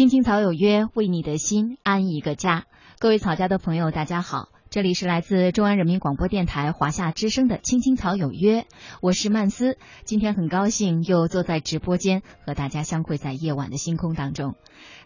[0.00, 2.64] 青青草有约，为你的心安一个家。
[2.98, 8.62] 各位草家的朋友，大家好，这里是来自中央人民广播电台华夏之声的《青青草有约》，
[9.02, 9.76] 我是曼斯。
[10.04, 14.54] 今天很高兴又坐在直播间和大家相会在夜晚的星空当中。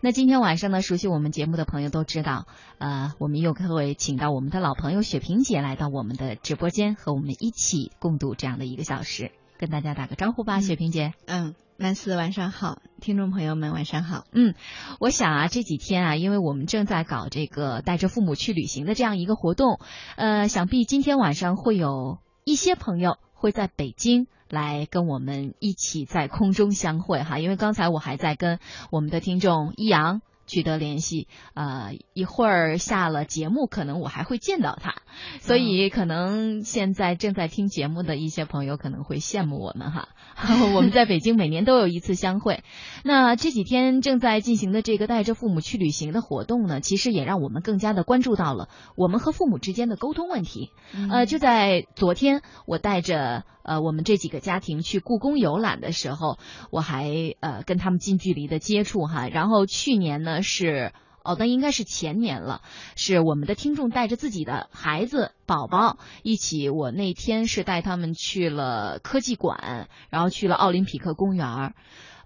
[0.01, 2.47] 那今天晚上呢，熟悉我们节目的朋友都知道，
[2.79, 9.33] 呃，我们又会请到我们的老朋友雪萍姐来到我们的直播间，和我们一起共度这样的一个小时。
[9.59, 11.15] 跟大家打个招呼吧，雪萍姐。
[11.27, 14.27] 嗯，万斯晚上好，听众朋友们晚上好。
[14.33, 14.55] 嗯，
[15.01, 19.81] 我想啊，这几天啊，因为我们正在搞这个带着父母去旅行的这样一个活动，
[20.17, 27.41] 呃，想必今天晚上会有一些朋友会在北京来跟我们一起在空中相会哈。
[27.41, 28.61] 因为刚才我还在跟
[28.93, 30.23] 我们的听众一阳。
[30.47, 34.97] 取得联系，呃，一会儿下了节目，可能我还会见到他，
[35.41, 40.09] 所以可能现在正在听节目的一些朋友可能会羡慕我们哈。
[40.75, 42.63] 我们在北京每年都有一次相会，
[43.05, 50.71] 那这几天正在进行的这个带着父母去旅行的活动呢，其实也让我们更加的关注到了我们和父母之间的沟通问题。
[51.11, 53.45] 呃，就在昨天，我带着。
[53.65, 56.39] 呃，我们这几个家庭去故宫游览的时候，
[56.71, 59.27] 我还呃跟他们近距离的接触哈。
[59.29, 60.93] 然后去年呢是
[61.25, 62.61] 哦，那应该是前年了，
[62.95, 66.69] 是我们的听众带着自己的孩子宝宝一起。
[66.69, 71.75] 我那天是带他们去了科技馆，然后去了奥林匹克公园儿。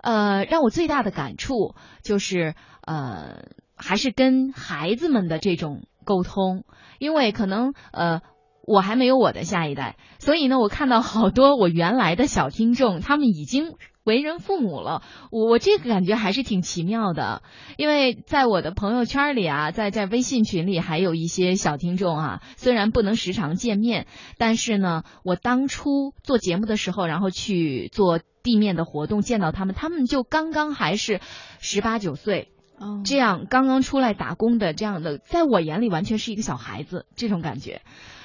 [0.03, 3.45] 呃，让我最大的感触就是呃，
[3.77, 6.65] 还是跟孩子们的这种沟通，
[6.99, 8.23] 因为可能呃。
[8.69, 15.03] 我还没有我的下一代，所以呢，我看到好多我原来的小听众，他们已经为人父母了。
[15.31, 17.43] 我我这个感觉还是挺奇妙的，
[17.79, 31.21] 因为在我的朋友圈里啊，在在微信群里还有一些小听众啊，虽然不能时常见面，但是呢，我当初做节目的时候，然后去做地面的活动，见到他们，他们就刚刚还是
[31.59, 32.51] 十八九岁，
[33.05, 37.81] 这样刚刚出来打工的这样的，在我眼里完全是一个小孩子这种感觉。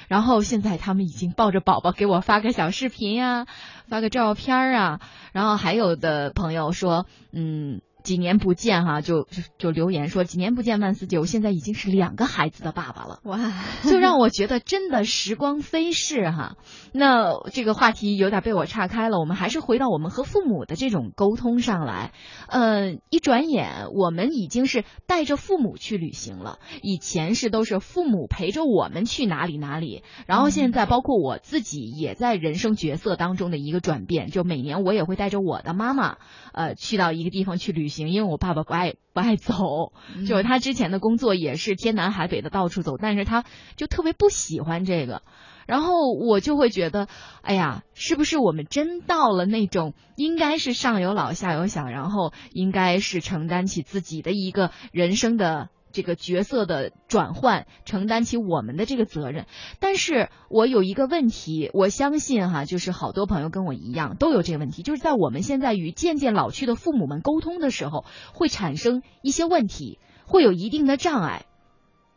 [0.08, 3.46] 然后现在他们已经抱着宝宝给我发个小视频呀，
[3.88, 5.00] 发个照片啊，
[5.32, 7.80] 然后还有的朋友说，嗯。
[8.04, 13.38] 几年不见哈，就就就留言说几年不见万四九，现在已经是两个孩子的爸爸了哇，
[13.90, 16.58] 就让我觉得真的时光飞逝哈。
[16.92, 22.12] 那这个话题有点被我岔开了，我们还是回到我们和父母的这种沟通上来。
[22.46, 36.18] 呃，一转眼我们已经是带着父母去旅行了，以前是都是父母陪着我们去哪里哪里，然后现在包括我自己也在人生角色当中的一个转变，就每年我也会带着我的妈妈
[36.52, 37.88] 呃去到一个地方去旅。
[37.88, 39.92] 行，因为我爸爸不爱不爱走，
[40.26, 43.44] 就是他之前的工作也是天南海北的到处走，但是他
[43.76, 45.22] 就特别不喜欢这个，
[45.66, 47.08] 然后我就会觉得，
[47.42, 55.68] 哎呀，是不是我们真到了那种应该是上有老下有小，然后应该是承担起自己的一个人生的。
[55.94, 59.46] 这个角色的转换，承担起我们的这个责任。
[59.78, 68.04] 但是我有一个问题，我相信哈，就是好多朋友跟我一样都有这个问题，就是在我们现在与渐渐老去的父母们沟通的时候，
[68.34, 71.46] 会产生一些问题，会有一定的障碍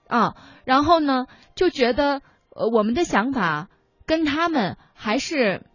[0.07, 0.35] 啊。
[0.65, 3.69] 然后呢，就觉得呃，我们的想法
[4.07, 5.67] 跟他们还是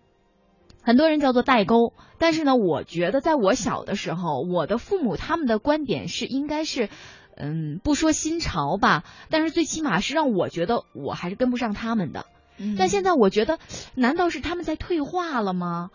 [0.83, 1.95] 很多人叫做代沟。
[2.19, 6.89] 但是呢，我觉得在我小的时候，我的父母他们的观点是应该是。
[7.37, 12.27] 嗯，不说新潮吧，但是最起码是让我觉得我还是跟不上他们的。
[12.79, 13.59] 但现在我觉得，
[13.95, 15.91] 难道是他们在退化了吗？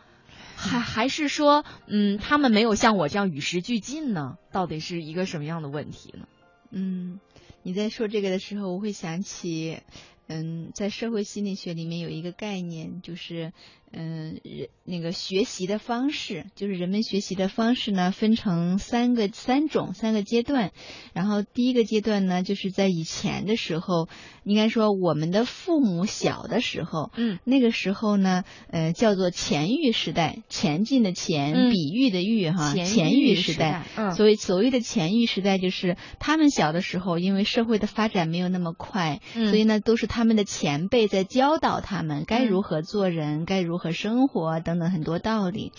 [0.55, 4.37] 还还是说，嗯，他们没有像我这样与时俱进呢？
[4.51, 6.27] 到底是一个什么样的问题呢？
[6.71, 7.19] 嗯，
[7.63, 9.79] 你在说这个的时候，我会想起，
[10.27, 13.53] 嗯，在社会心理学里面有一个概念，就是。
[13.91, 20.71] 嗯，人那个学习的方式，就是人们学习的方式呢，分成三个三种三个阶段。
[21.13, 24.07] 然后第一个阶段呢，就是在以前的时候，
[24.43, 33.85] 应该说我们的父母小的时候，嗯，那个时候呢，呃，叫做前育时代，前进的前，比喻的喻哈，前育时代。
[33.95, 45.71] 嗯，所以所谓的前育时代，就是他们小的时候，因为社会的发展没有那么快，所以呢，都是他们的前辈在教导他们该如何做人，该如和生活等等很多道理，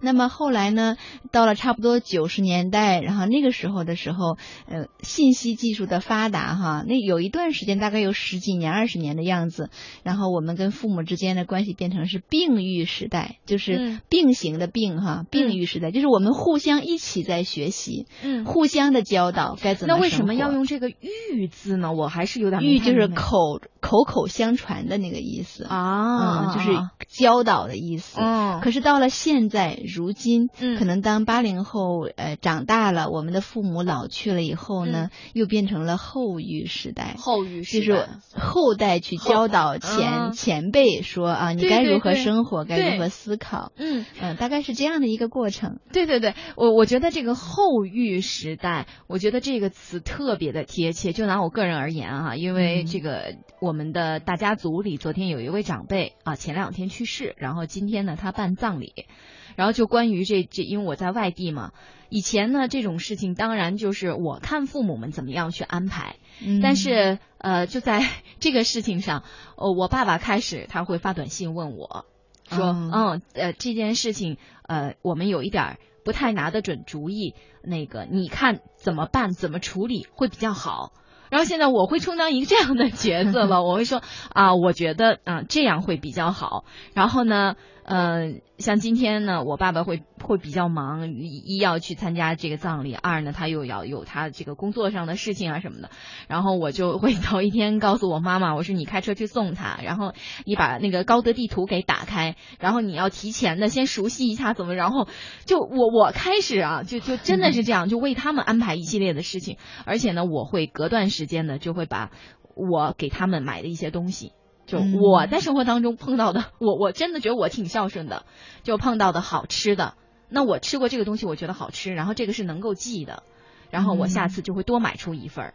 [0.00, 0.96] 那么后来呢，
[1.32, 4.36] 到了差不多九十年代，然后那个时候的时候，
[4.66, 9.70] 呃，信息技术的发达哈，那有一段时间大概有十几年、二十年的样子，
[10.02, 19.94] 然后我们跟父母之间的关系变成是并育时代，就是并行的并哈，并育时代，就是我们互相一起在学习，嗯，互相的教导该怎么。
[19.94, 21.92] 那为什么要用这个育字呢？
[21.92, 23.60] 我还是有点育就是口。
[23.78, 26.70] 口口相传的那个意思啊，就是
[27.06, 28.20] 教导的意思。
[28.20, 30.48] 嗯，可是到了现在，如今，
[30.78, 37.14] 可能当八零后呃长大了，我们的父母老去了以后呢，又变成了后育时代。
[37.16, 43.72] 后育时代就是后代去教导前前辈说啊，你该如何生活，该如何思考。
[43.76, 45.78] 嗯嗯，大概是这样的一个过程。
[45.92, 51.12] 对对对，我我觉得这个后育时代，我觉得这个词特别的贴切。
[51.12, 59.06] 就拿我个人而言啊，因为这个我们的大家族里，昨天有一位长辈啊，前两天去世，然后今天呢他办葬礼，
[59.54, 61.72] 然后就关于这这，因为我在外地嘛，
[62.08, 66.16] 以前呢这种事情当然就是我看父母们怎么样去安排，
[66.62, 68.02] 但是呃就在
[68.40, 69.22] 这个事情上，
[69.56, 72.06] 呃我爸爸开始他会发短信问我，
[72.48, 80.92] 说嗯呃这件事情呃我们有一点不太拿得准主意，那个你看怎么办怎么处理会比较好。
[81.30, 84.02] 然后现在我会充当一个这样的角色了，我会说
[84.32, 86.64] 啊，我觉得啊这样会比较好。
[86.94, 87.56] 然后呢？
[87.88, 95.90] 嗯，像今天呢，我爸爸会会比较忙，一要去参加这个葬礼，二呢他又要有他这个工作上的事情啊什么的，
[96.26, 105.06] 然后我就会头一天告诉我妈妈，我说你开车去送他，然后你把那个高德地图给打开，然后你要提前的先熟悉一下怎么，然后
[105.44, 112.10] 就我我开始啊，就就真的是这样，就为他们安排一系列的事情，而且呢，我会隔段时间的就会把
[112.56, 114.32] 我给他们买的一些东西。
[114.66, 118.26] 就我在生活当中碰到的，我我真的觉得我挺孝顺的，
[118.64, 119.94] 就碰到的好吃的，
[120.28, 123.22] 那我吃过这个东西，我觉得好吃，然后这个是能够记的，
[123.70, 125.54] 然后我下次就会多买出一份儿，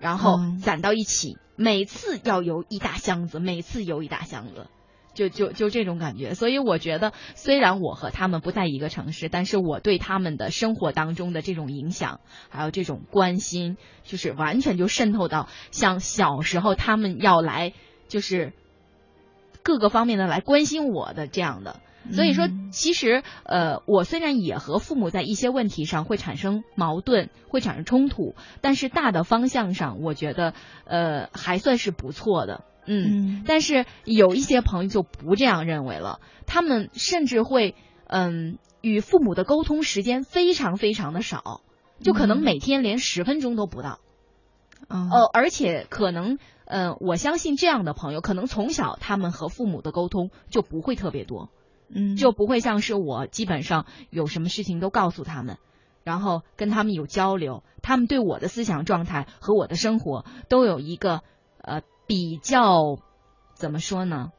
[0.00, 4.66] 然后攒到一起，每次要邮一大箱子，每次邮一大箱子，
[5.14, 6.34] 就就就这种感觉。
[6.34, 12.18] 所以我觉得，虽然我和他们不在一个城市，但是我对他们的生活当中的这种影响，
[12.48, 17.72] 还有这种关心，就是完全就渗透到像小时候他们要来。
[18.08, 18.52] 就是
[19.62, 33.44] 各个方面的来关心我的这样的，所以说其实呃，我虽然也和父母在一些问题上会产生矛盾，会产生冲突，但是大的方向上，我觉得呃还算是不错的，嗯。
[33.46, 37.74] 但是有一些朋友就不这样认为了，他们甚至会
[38.06, 41.60] 嗯与父母的沟通时间非常非常的少，
[42.00, 43.98] 就可能每天连十分钟都不到，
[44.88, 46.38] 哦，而且可能。
[46.70, 51.48] 嗯，我相信这样的朋友，可能从小他们和父母的沟通就不会特别多，
[51.88, 55.56] 嗯，就不会像是我基本上有什么事情都告诉他们，
[56.04, 61.22] 然后跟他们有交流，他们对我的思想状态和我的生活都有一个
[61.62, 62.98] 呃比较
[63.54, 64.30] 怎么说呢？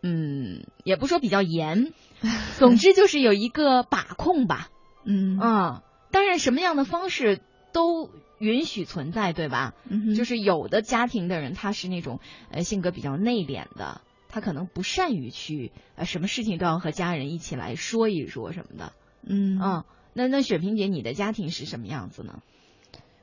[0.00, 1.92] 嗯，也不说比较严，
[2.56, 4.68] 总之就是有一个把控吧，
[5.04, 5.82] 嗯啊，
[6.12, 7.40] 当然什么样的方式
[7.72, 8.08] 都。
[8.38, 9.74] 允许存在，对吧？
[10.16, 12.20] 就是有的家庭的人，他是那种
[12.50, 18.92] 呃性格比较内敛的，他可能不善于去呃什么事情都要和家人一起来说一说什么的。
[19.22, 22.42] 嗯啊，那那雪萍姐，你的家庭是什么样子呢？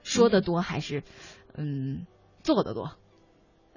[0.03, 1.03] 说的多还是
[1.55, 2.05] 嗯
[2.43, 2.91] 做的多？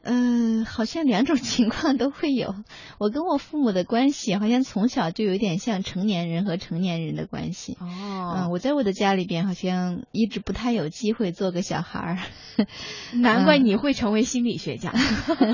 [0.03, 2.55] 嗯，好像两种情况都会有。
[2.99, 7.77] 我跟我父母的关系好像从小就有点像成年人和成年人的关系。
[7.81, 12.19] 哦，嗯，我在我的家里边好像一直不太有机会做个小孩儿。
[13.13, 14.95] 难怪你会成为心理学家。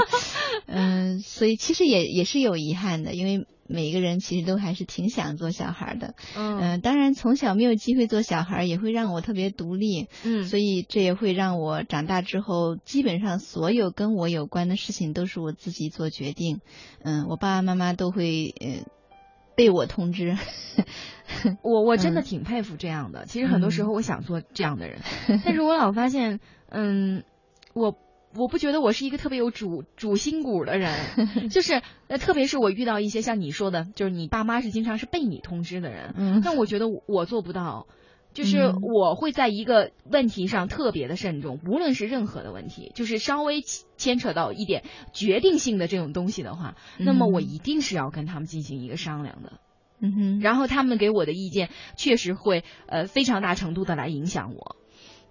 [0.66, 3.46] 嗯，所以其实也也是有遗憾的，因为。
[3.66, 16.60] 每一个人其实都还是挺想做小孩的，嗯，当然从小没有机会做小孩，也会让我特别独立，嗯，所以这也会让我长大之后，基本上所有跟我有关的事情都是我自己做决定，
[17.02, 18.84] 嗯，我爸爸妈妈都会呃
[19.56, 20.36] 被我通知。
[21.62, 25.00] 我我真的挺佩服这样的，其实很多时候我想做这样的人，
[25.44, 27.24] 但是我老发现，嗯，
[27.72, 27.96] 我。
[28.36, 30.92] 我不觉得我是一个特别有主主心骨的人，
[31.50, 37.86] 就是呃，特别是我遇到一些像你说的，就是你爸妈是经常是被你通知的人，嗯，那我觉得我做不到，
[38.32, 43.62] 就是我会在一个问题上特别的慎重，无论是任何的问题，就是稍微
[43.96, 49.60] 牵扯到一点决定性的这种东西的话，那么我一定是要跟他们进行一个商量的，
[50.00, 54.76] 嗯哼，然后他们给我的意见确实会呃非常大程度的来影响我。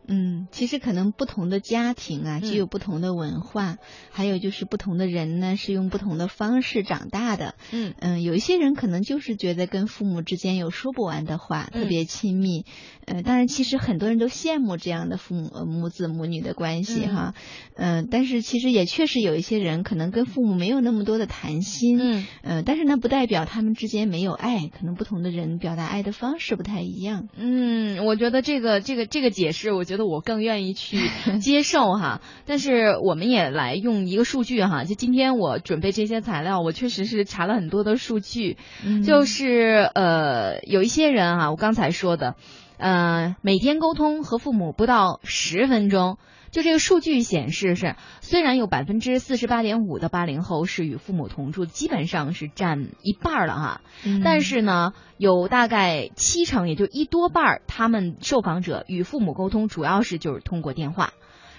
[0.07, 3.77] 嗯，其实可能不同的家庭啊，具有不同的文化，
[4.11, 7.55] 还有就是不同的人呢，是用不同的方式长大的。
[7.71, 12.65] 嗯嗯，有一些人可能就是觉得跟父母之间有说不完的话，特别亲密。
[13.05, 17.33] 呃，当然，其实很多人都羡慕这样的父母母子母女的关系哈。
[17.75, 21.97] 嗯，但是其实也确实有一些人可能跟父母没有那么多的谈心。
[22.01, 27.29] 嗯呃，但是呢，不代表他们之间没有爱，可能不同的人表达爱的方式不太一样。
[27.37, 29.92] 嗯，我觉得这个这个这个解释，我觉。
[29.93, 30.97] 觉得我更愿意去
[31.39, 32.19] 接受哈。
[32.47, 38.57] 但是我们也来用一个数据哈，就今天我准备这些材料，我确实是查了很多的数据，
[39.05, 42.33] 就是呃有一些人哈，我刚才说的，
[42.77, 46.17] 呃每天沟通和父母不到十分钟。
[46.53, 53.81] 就这个数据显示是，虽然有百分之四十八点五的八零后是与父母同住，基本上是占一半了哈，
[54.23, 61.13] 但是呢，有大概七成，也就一多半，他们受访者与父母沟通主要是就是通过电话，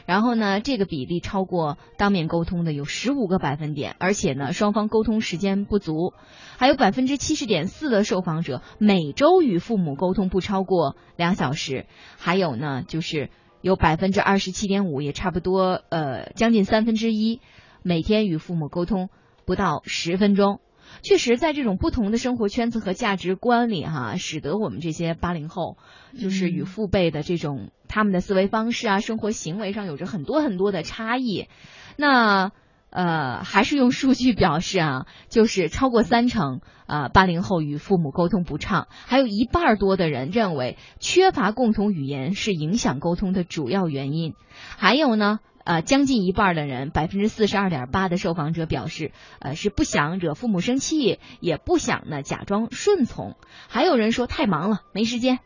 [0.07, 6.15] 然后呢，这个比例超过当面沟通的有十五个百分点，而且呢，双方沟通时间不足，
[6.57, 11.87] 还有百分之七十点四的受访者每周与父母沟通不超过两小时，
[12.17, 13.29] 还有呢，就是。
[13.65, 17.41] 有百分之二十七点五，也差不多，呃，将近三分之一，
[17.83, 19.09] 每天与父母沟通
[19.47, 20.61] 不到十分钟。
[21.01, 25.79] 确实，在这种不同的生活圈子和价值观里，哈，使得我们这些八零后，
[26.21, 31.49] 就是与父辈的这种他们的思维方式啊，生活行为上有着很多很多的差异。
[31.97, 32.53] 那。
[32.95, 44.35] 呃，还是用数据表示啊，就是超过三成啊，八零后与父母沟通不畅，还有一半多的人认为缺乏共同语言是影响沟通的主要原因。
[44.79, 49.11] 还有呢，呃，将近一半的人，百分之四十二点八的受访者表示，
[49.41, 53.35] 呃，是不想惹父母生气，也不想呢假装顺从。
[53.69, 55.41] 还有人说太忙了，没时间。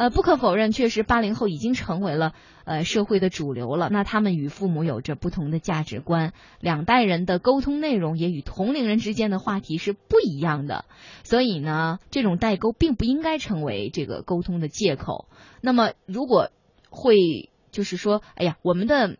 [0.00, 2.32] 呃，不可否认，确实八零后已经成为了
[2.64, 3.90] 呃社会的主流了。
[3.90, 10.86] 那他们与父母有着不同的价值观，两代人的沟通内容也与同龄人之间的话题是不一样的。
[11.22, 15.28] 所以呢，这种代沟并不应该成为这个沟通的借口。
[15.60, 16.48] 那么，如果
[16.88, 19.18] 会就是说，哎呀，我们的。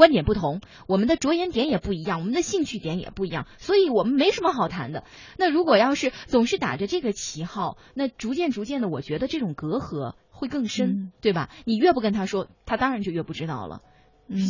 [0.00, 5.04] 观点不同，我们的着眼点也不一样，我们的兴趣点也不一样，所以我们没什么好谈的。
[5.36, 11.50] 那如果要是总是打着这个旗号，那逐渐逐渐的，我觉得这种隔阂会更深，对吧？
[11.66, 13.82] 你越不跟他说，他当然就越不知道了。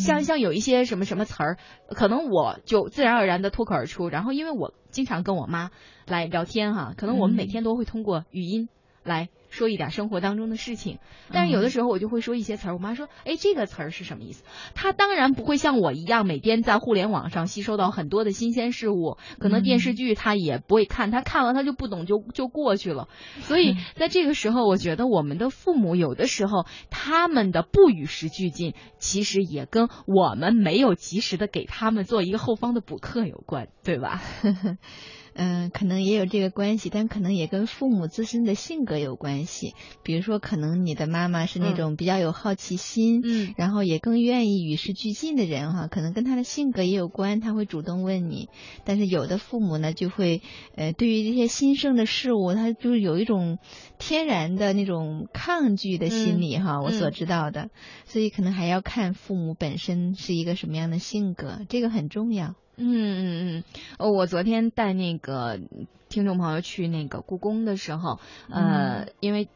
[0.05, 5.73] 像像有一些什么什么词儿，可能我就自然而然的脱口而出，然后因为我经常跟我妈
[6.07, 8.69] 来聊天哈，可能我们每天都会通过语音
[9.03, 9.31] 来。
[9.51, 10.99] 说一点生活当中的事情，
[11.33, 12.75] 但是有的时候我就会说一些词儿。
[12.75, 23.09] 我妈说：“哎，这个词儿是什么意思？”她当然不会像我一样每天在互联网上吸收到很多的新鲜事物，可能电视剧她也不会看，她看了她就不懂，就就过去了。
[23.41, 34.23] 所以在这个时候，我觉得我们的父母有的时候他们的不与时俱进，其实也跟我们没有及时的给他们做一个后方的补课有关，对吧？
[35.43, 39.75] 嗯，可能也有这个关系，但可能也跟父母自身的性格有关系。
[40.03, 48.51] 比如说，可能你的妈妈是那种比较有好奇心，嗯，然后也更愿意与时俱进的人哈，可能跟他的性格也有关，他会主动问你。
[48.85, 50.43] 但是有的父母呢，就会
[50.77, 53.59] 呃，对于这些新生的事物，他就是有一种
[53.99, 56.83] 天然的那种抗拒的心理哈。
[56.83, 57.71] 我所知道的，
[58.05, 62.57] 所以可能还要看父母本身是一个什么样的性格，这个很重要。
[62.83, 63.65] 嗯嗯
[63.99, 65.61] 嗯，我昨天带那个
[66.09, 68.19] 听众朋友去那个故宫的时候，
[68.49, 69.49] 呃，因为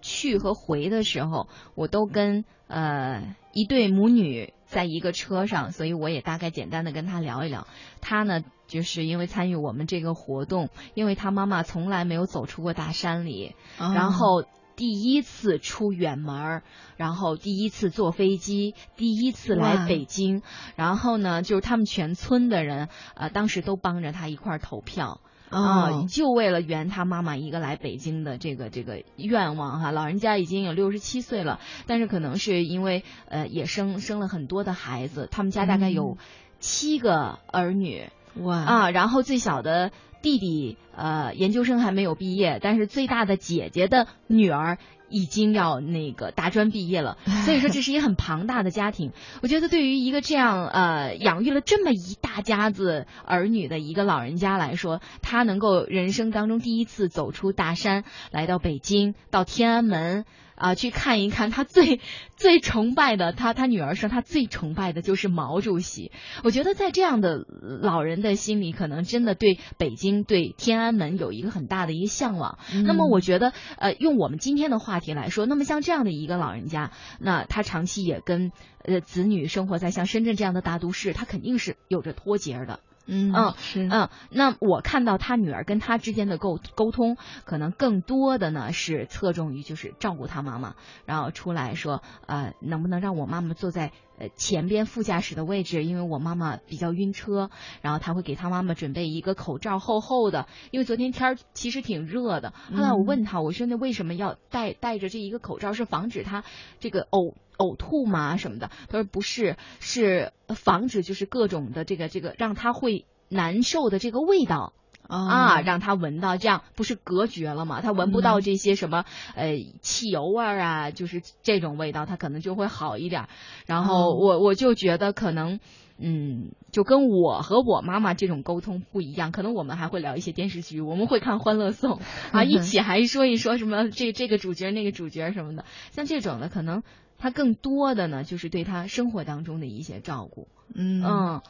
[0.00, 7.66] 去和回的时候，我都跟呃一对母女在一个车上，所以我也大概简单的跟他聊一聊。
[8.00, 14.44] 他呢，就是因为参与我们这个活动，因为他妈妈从来没有走出过大山里，然后。
[14.80, 16.62] 第一次出远门，
[16.96, 20.40] 然后第一次坐飞机，第一次来北京，
[20.74, 25.20] 然后呢，就是他们全村的人，呃，当时都帮着他一块儿投票。
[25.50, 29.90] 啊，就为了圆他妈妈一个来北京的这个这个愿望哈。
[29.90, 36.16] 老人家已经有六十七岁了，但是可能是因为呃也生生了很多的孩子，他们家大概有
[36.58, 39.90] 七个儿女哇啊，然后最小的。
[40.22, 44.76] 弟弟呃，研究生还没有毕业，但是最大的姐姐的女儿
[45.08, 49.12] 已经要那个大专毕业了，所以说这是一个很庞大的家庭。
[49.40, 60.26] 我觉得对于一个这样呃养育了这么一大家子儿女的一个老人家来说，他能够人生当中第一次走出大山，来到北京，到天安门。
[60.60, 62.00] 啊，去看一看他最
[62.36, 66.12] 最崇拜的，他他女儿说他最崇拜的就是毛主席。
[66.44, 67.46] 我觉得在这样的
[67.80, 72.58] 老人的心里，可能真的对北京、对天安门有一个很大的一个向往。
[72.84, 78.52] 那么，我觉得，呃，用我们今天的话题来说，那么像这样的一个老人家，那他长期也跟
[78.84, 82.80] 呃子女生活在像深圳这样的大都市，他肯定是有着脱节的。
[83.10, 90.76] 嗯嗯是嗯，那我看到他女儿跟他之间的沟沟通，可能更多的呢是侧重于就是照顾他妈妈，
[91.06, 97.50] 然后出来说呃能不能让我妈妈坐在呃前边副驾驶的位置，因为我妈妈比较晕车，
[97.82, 102.54] 然后他会给他妈妈准备一个口罩厚厚的，因为昨天天儿其实挺热的。
[102.72, 105.72] 后来我问他，我说那为什么要戴戴着这一个口罩？
[105.72, 106.44] 是防止他
[106.78, 107.34] 这个呕。
[107.60, 108.70] 呕吐吗什么的？
[108.88, 114.72] 他说不是，是防止就是各种的这个这个让他会难受的这个味道。
[115.12, 117.80] 啊，让他闻到，这样不是隔绝了吗？
[117.80, 123.26] 他闻不到这些什么呃汽油味儿啊，就是这种味道，他可能就会好一点。
[123.66, 125.58] 然后我我就觉得可能，
[125.98, 129.32] 嗯，就跟我和我妈妈这种沟通不一样。
[129.32, 131.98] 可能我们还会聊一些电视剧，我们会看《欢乐颂》
[132.30, 135.64] 啊，一起还说一说什么这这个主角那个主角什么的。
[135.90, 136.84] 像这种的，可能
[137.20, 140.48] 他更多的呢，就是对他生活当中的一些照顾。
[140.74, 141.04] 嗯。
[141.04, 141.40] 嗯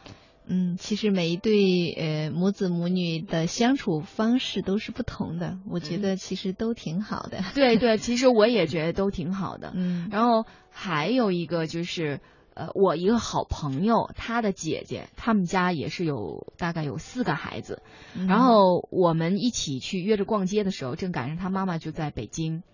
[0.52, 7.44] 嗯，其实每一对呃母子母女的相处方式都是不同的，我觉得其实都挺好的。
[7.54, 9.70] 对对，其实我也觉得都挺好的。
[9.76, 12.20] 嗯，然后还有一个就是
[12.54, 17.82] 呃，我一个好朋友，他的姐姐，他们家也是有大概有四个孩子，
[18.26, 22.64] 然后我们一起去约着逛街的时候，正赶上他妈妈就在北京，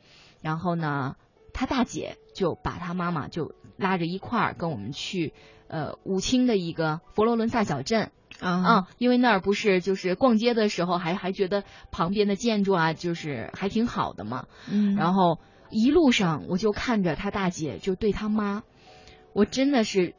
[0.40, 1.16] 然后呢，
[1.56, 5.32] 他大姐就把他妈妈就拉着一块儿跟我们去。
[5.68, 14.46] 呃，武清的一个佛罗伦萨小镇啊，因为那儿不是就是逛街的时候还还觉得旁边的建筑啊，就是还挺好的嘛。
[14.70, 18.62] 嗯，然后一路上我就看着他大姐就对他妈，
[19.32, 20.14] 我真的是，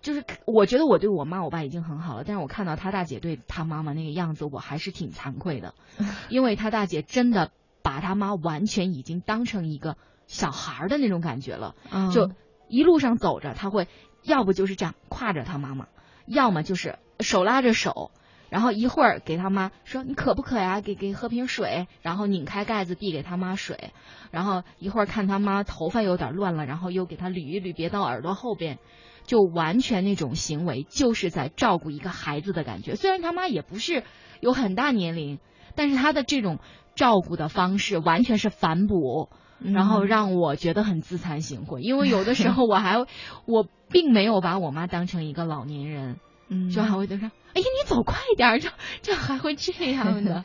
[0.00, 5.74] 就是我觉得我对我妈我爸已经很好了，但是我看到他大姐对他妈妈那个样子，我还是挺惭愧的，
[6.30, 7.50] 因为他大姐真的
[7.82, 11.74] 把他妈完全已经当成一个小孩的那种感觉了，
[12.14, 12.30] 就
[12.68, 13.88] 一路上走着他会。
[14.24, 15.86] 要不就是这样挎着他妈妈，
[16.26, 18.10] 要么就是手拉着手，
[18.50, 20.80] 然后一会儿给他妈说你渴不渴呀？
[20.80, 23.92] 给给喝瓶水，然后拧开盖子递给他妈水，
[24.32, 28.78] 然后一会儿看他妈头发有点乱了，然后又给他捋一捋别到耳朵后边，
[29.22, 32.96] 就完全那种行为就是在照顾一个孩子的感觉。
[32.96, 34.02] 虽然他妈也不是
[34.40, 35.38] 有很大年龄，
[35.76, 36.58] 但是他的这种
[36.96, 39.30] 照顾的方式完全是反哺。
[39.60, 42.96] 然后让我觉得很自惭形秽，因为有的时候我还
[43.46, 48.70] 我并没有把我妈当成一个老年人，嗯，就还会就说，哎呀，你走快点，就
[49.02, 50.44] 就还会这样的。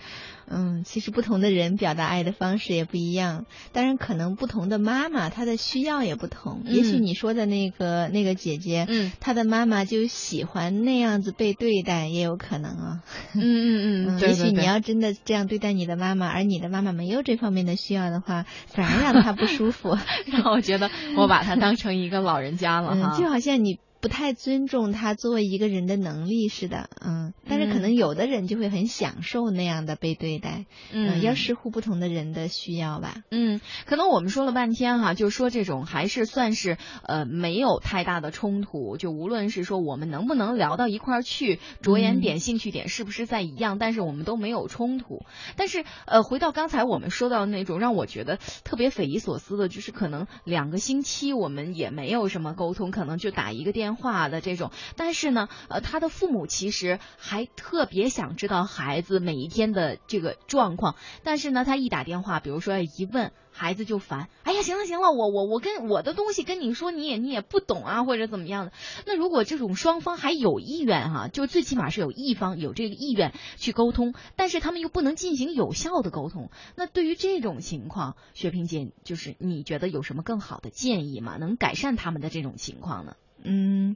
[0.49, 6.63] 嗯，其实不同的人表达爱的方式也不一样，当然可能不同的妈妈她的需要也不同。
[6.65, 13.03] 也许你说的那个那个姐姐，嗯，她的妈妈就喜欢那样子被对待，也有可能啊。
[13.33, 23.17] 嗯嗯嗯，也许你要真的这样对待你的妈妈，而你的妈妈没有这方面的需要的话，反而让她不舒服， 让我觉得我把她当成一个老人家了哈。
[23.17, 23.79] 就好像你。
[24.03, 45.21] 不太尊重他作为一个人的能力似的，嗯，但是可能有的人就会很享受那样的被对待，嗯，要视乎不同的人的需要吧，嗯，可能我们说了半天哈，就说这种还是算是呃没有太大的冲突，就无论是说我们能不能聊到一块儿去，着眼点、兴趣点是不是在一样，但是我们都没有冲突。
[45.55, 53.92] 但是呃，回到刚才我们说到那种让我觉得特别匪夷所思的，就是可能两个星期我们也没有什么沟通，可能就打一个电。
[53.95, 68.71] 话的这种，但是呢，呃，他的父母其实还特别想知道孩子每一天的这个状况，但是呢，他一打电话，比如说一问，孩子就烦，哎呀，行了行了，我我我跟我的东西跟你说，你也你也不懂啊，或者怎么样的。
[69.05, 81.37] 那如果这种双方还有意愿哈，就最起码是有一方有这个意愿去沟通，但是他们又不能进行有效的沟通，那对于这种情况，薛平姐就是你觉得有什么更好的建议吗？
[81.37, 83.15] 能改善他们的这种情况呢？
[83.43, 83.95] 嗯，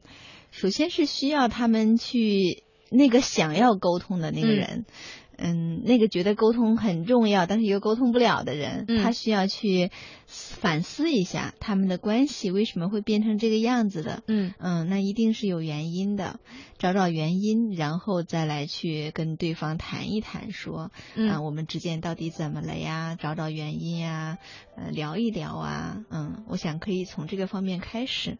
[0.51, 4.85] 首先是需要他们去那个想要沟通的那个人，
[5.37, 9.91] 嗯，那个觉得沟通很重要，但是又沟通不了的人，他需要去
[10.25, 14.23] 反思一下他们的关系为什么会变成这个样子的。
[14.27, 16.39] 嗯嗯，那一定是有原因的，
[16.79, 23.15] 找找原因，然后再来去跟对方谈一谈，说，嗯，我们之间到底怎么了呀？
[23.19, 24.37] 找找原因呀，
[24.75, 28.37] 呃，聊一聊啊，嗯，我想可以从这个方面开始。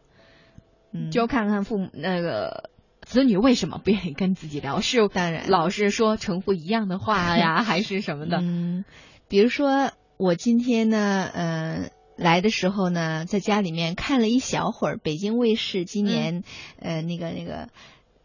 [1.11, 2.69] 就看看父母那个
[3.01, 8.37] 子女为什么不愿意跟自己聊，是当然老是说重复一样的话呀， 还是什么的？
[8.41, 8.85] 嗯，
[9.27, 16.43] 比如说我今天呢，呃，来的时候呢，在家里面看了一小会儿北京卫视今年
[16.79, 17.69] 呃那个那个。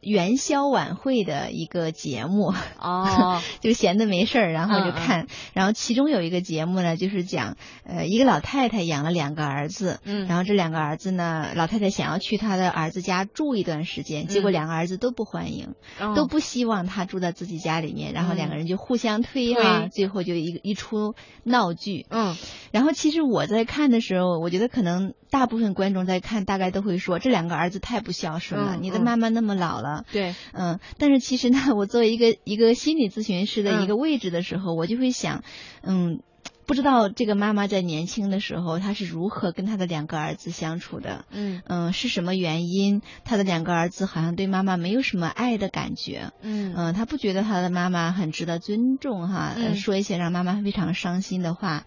[0.03, 2.53] 元宵晚会的一个节目。
[2.79, 5.29] 哦， 就闲的没事儿，然后就看。
[5.55, 15.75] 然后其中有一个节目呢，就是讲呃一个老太太养了两个儿子，嗯，然后这两个儿子呢，老太太想要去她的儿子家住一段时间，结果两个儿子都不欢迎，
[16.17, 22.07] 都不希望她住在自己家里面，然后两个人就互相推啊，最后就一一出闹剧。
[22.11, 22.37] 嗯，
[22.73, 29.92] 然后其实我在看的时候，我觉得可能大部分观众在看，大概都会说这两个儿子太不孝顺了，你的妈妈那么老了。
[30.13, 35.43] 对，嗯，但是其实呢，我作为一个一个心理咨询师的一个位置的时候，我就会想，
[35.83, 36.21] 嗯，
[36.67, 41.25] 不知道这个妈妈在年轻的时候，她是如何跟她的两个儿子相处的？
[41.31, 43.03] 嗯嗯，是什么原因？
[43.25, 46.31] 她的两个儿子好像对妈妈没有什么爱的感觉。
[46.41, 51.85] 嗯嗯，他不觉得他的妈妈很值得尊重哈，说一些让妈妈非常伤心的话。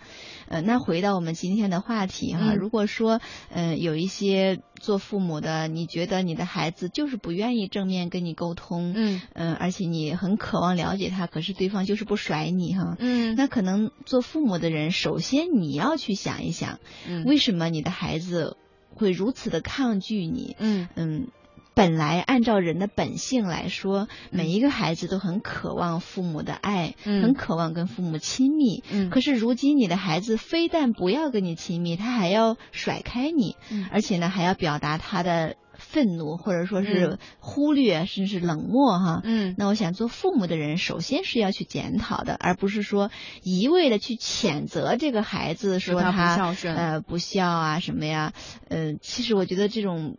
[0.47, 16.79] 呃，那回到我们今天的话题哈，如果说呃有一些做父母的，你觉得你的孩子就是不愿意正面跟你沟通，嗯嗯，而且你很渴望了解他，可是对方就是不甩你哈，嗯，那可能做父母的人，首先你要去想一想，
[17.25, 18.57] 为什么你的孩子
[18.93, 20.55] 会如此的抗拒你？
[20.59, 21.27] 嗯嗯。
[21.75, 28.81] 本来按照人的本性来说，每一个孩子都很渴望父母的爱，很渴望跟父母亲密。
[28.89, 33.57] 嗯，可是如今你的孩子非但不要跟你亲密，他还要甩开你，
[33.91, 39.19] 而且呢还要表达他的愤怒，或者说是忽略，甚至是冷漠哈。
[39.25, 43.11] 嗯，那我想做父母的人，首先是要去检讨的，而不是说
[43.43, 48.31] 一味的去谴责这个孩子，说他呃不孝啊什么呀？
[48.69, 50.17] 呃，其实我觉得这种。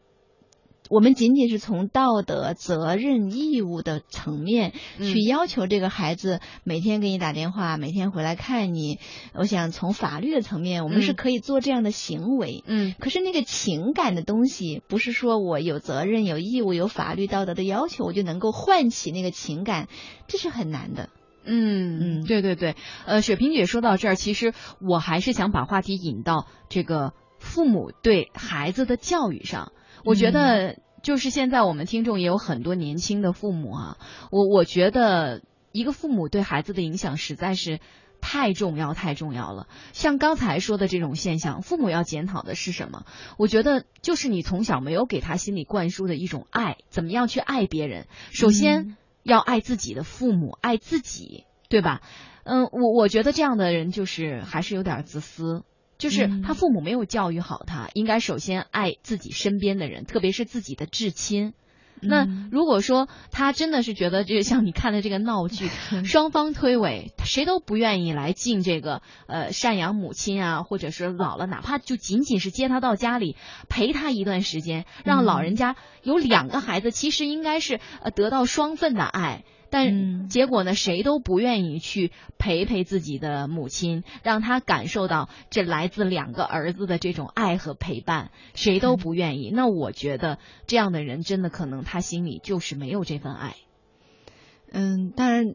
[0.91, 8.99] 我们仅仅是从道德、责任、义务的层面去要求这个孩子每天给你打电话，每天回来看你。
[9.35, 12.63] 我想从法律的层面，我们是可以做这样的行为。
[12.67, 12.95] 嗯。
[12.99, 19.89] 可是那个情感的东西，不是说我有责任、有义务、有法律道德的要求，我就能够唤起那个情感，
[20.29, 21.11] 这是很难的。
[21.45, 22.75] 嗯嗯，对对对。
[23.07, 29.73] 呃，雪萍姐说到这儿，其实我还是想把话题引到这个父母对孩子的教育上。
[30.07, 33.99] 我觉得就是现在我们听众也有很多年轻的父母啊，
[34.31, 35.43] 我我觉得
[35.73, 37.81] 一个父母对孩子的影响实在是
[38.21, 39.69] 太重要太重要了。
[39.93, 43.05] 像刚才说的这种现象，父母要检讨的是什么？
[43.37, 48.07] 我觉得就是你从小没有给他心里灌输的一种爱，怎么样去爱别人？
[48.33, 52.01] 首先要爱自己的父母，爱自己，对吧？
[52.45, 55.63] 嗯，我我觉得这样的人就是还是有点自私。
[55.99, 61.55] 就是他父母没有教育好他，应该首先爱自己身边的人，特别是自己的至亲。
[62.03, 65.69] 那如果说他真的是觉得，就像你看的这个闹剧，
[66.05, 73.35] 双方推诿，谁都不愿意来尽这个呃赡养母亲啊，或者是老了，哪怕就仅仅是接他到家里
[73.71, 79.45] 陪他一段时间，让老人家有两个孩子，其实应该是呃得到双份的爱。
[79.71, 80.75] 但结果呢？
[80.75, 89.51] 谁都不愿意去陪陪自己的母亲，让她感受到这来自两个儿子的这种爱和陪伴，谁都不愿意。
[89.53, 93.57] 那我觉得这样的人真的可能他心里就是没有这份爱。
[94.71, 95.55] 嗯，当然，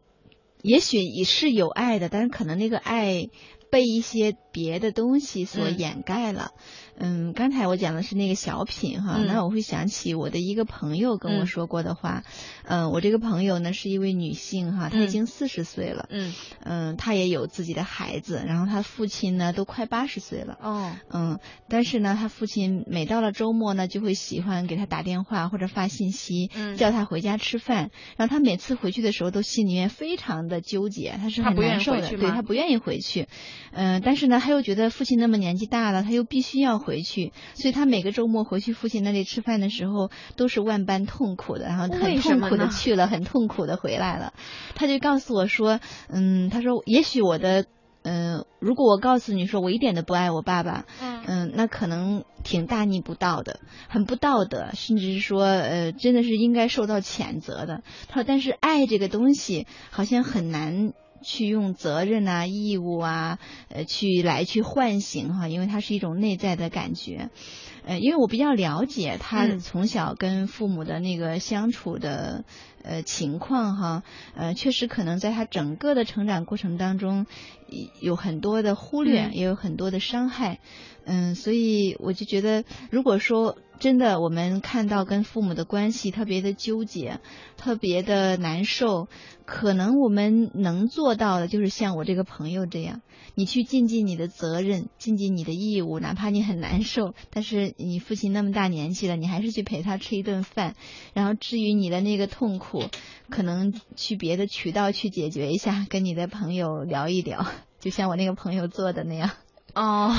[0.61, 3.29] 也许也是有爱的，但是可能那个爱
[3.71, 6.51] 被一些别的东西所掩盖了。
[6.51, 6.90] 嗯，
[7.33, 12.23] 刚才我讲的是那个小品哈，那我会想起我的一个朋友跟我说过的话。
[12.63, 16.07] 嗯，我这个朋友呢是一位女性哈，她已经四十岁了。
[16.09, 16.33] 嗯
[16.63, 20.57] 嗯，她也有自己的孩子，然后她父亲呢都快八十岁了。
[20.61, 27.89] 哦，嗯，但是呢，她父亲每到了周末呢，就会喜欢给她打电话或者发信息，叫她回家吃饭。
[28.15, 33.27] 然后她每次回去的时候，都心里面非常的纠结，她是很难受的，对她不愿意回去。
[33.71, 36.90] 嗯，但是呢，她又觉得父亲那么年纪大了，她又必须要回。
[36.91, 44.33] 回去，所以他每个周末回去父亲那里吃饭的时候，都是万般痛苦的，然后很痛苦的去了，很痛苦的回来了。
[44.75, 47.65] 他就告诉我说，嗯，他说，也许我的，
[48.03, 57.83] 嗯，如果我告诉你说我一点都不爱我爸爸，嗯，那可能挺大逆不道的，很不道德，甚至是说，呃，真的是应该受到谴责的。
[58.09, 60.91] 他说，但是爱这个东西好像很难。
[61.23, 67.29] 去用责任啊、义务啊，呃，去来去唤醒哈，因为它是一种内在的感觉，
[67.85, 72.43] 呃，因为我比较了解他从小跟父母的那个相处的
[72.83, 74.03] 呃情况哈，
[74.35, 77.25] 呃，确实可能在他整个的成长过程当中
[77.99, 80.59] 有很多的忽略，也有很多的伤害，
[81.05, 83.57] 嗯，所以我就觉得，如果说。
[83.81, 87.19] 真的，我们看到跟父母的关系特别的纠结，
[87.57, 89.07] 特别的难受。
[89.43, 93.01] 可能我们能做到的，就是像我这个朋友这样，
[93.33, 100.75] 你去尽尽你的责任，尽尽你的义务，哪怕你很难受，但是你父亲那么大年纪了，你还是去陪他吃一顿饭。
[101.15, 102.83] 然后至于你的那个痛苦，
[103.31, 107.47] 可能去别的渠道去解决一下，跟你的朋友聊一聊，
[107.79, 109.31] 就像我那个朋友做的那样。
[109.73, 110.13] 哦，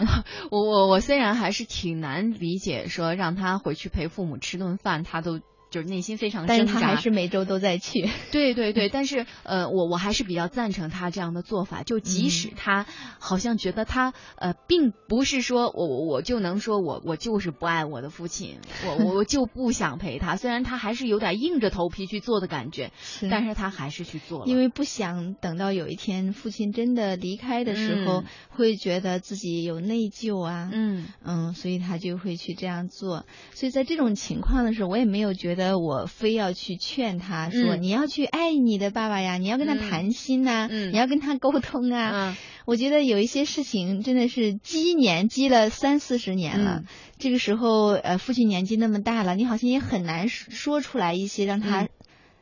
[0.50, 5.40] 我我我虽然还是挺难理解，说让他回去陪父母吃顿饭，他都
[5.74, 8.08] 就是内心非常但是他还是每周都在去。
[8.30, 11.82] 对对对，但是呃，我我还是比较赞成他这样的做法。
[11.82, 12.86] 就即使他
[13.18, 20.36] 好像觉得他呃，并不是说我我就能说我我就是不爱我的父亲，我我 就不想陪他。
[20.36, 22.92] 虽然他还是有点硬着头皮去做的感觉，
[23.28, 30.70] 但是他还是去做了，因为不想等到有一天父亲真的离开的时候，会觉得自己有内疚啊。
[30.72, 33.26] 嗯嗯，所以他就会去这样做。
[33.54, 42.36] 所以在这种情况的时候，我也没有觉得我非要去劝他说你要去爱你的爸爸呀，你要跟他谈心呐，你要跟他沟通啊。
[42.66, 46.82] 我觉得有一些事情真的是积年积了三四十年了，
[47.18, 51.88] 这个时候呃父亲年纪那么大了，你好像也很难说出来一些让他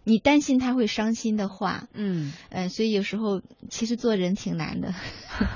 [0.05, 1.89] 你担心他会伤心的话。
[1.93, 4.95] 嗯嗯，所以有时候其实做人挺难的。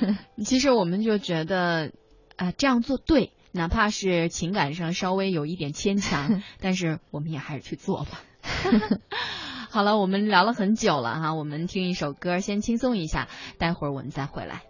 [0.44, 1.90] 其实我们就觉得
[2.36, 3.32] 啊这样做对。
[3.52, 8.20] 哪怕是情感上稍微有一点牵强， 但是我们也还是去做吧。
[9.70, 14.62] 好了，我们聊了很久了哈，我们听一首歌先轻松一下，待会儿我们再回来。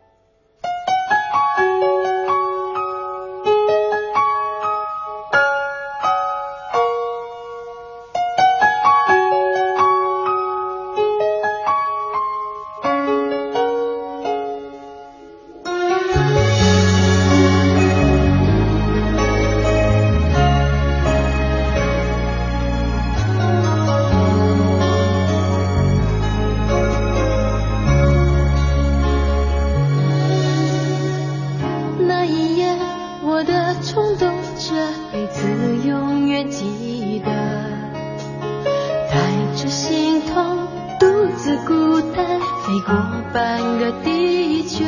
[39.70, 40.66] 心痛
[40.98, 41.06] 独
[41.36, 42.26] 自孤单
[42.66, 42.92] 飞过
[43.32, 44.84] 半个地球。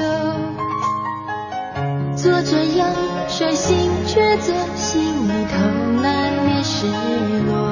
[2.17, 2.87] 坐着要
[3.29, 6.87] 率性抉择心里头难免失
[7.47, 7.72] 落。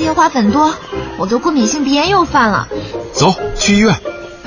[0.00, 0.74] 天花粉多，
[1.18, 2.68] 我的过敏性鼻炎又犯了。
[3.12, 3.94] 走去医院。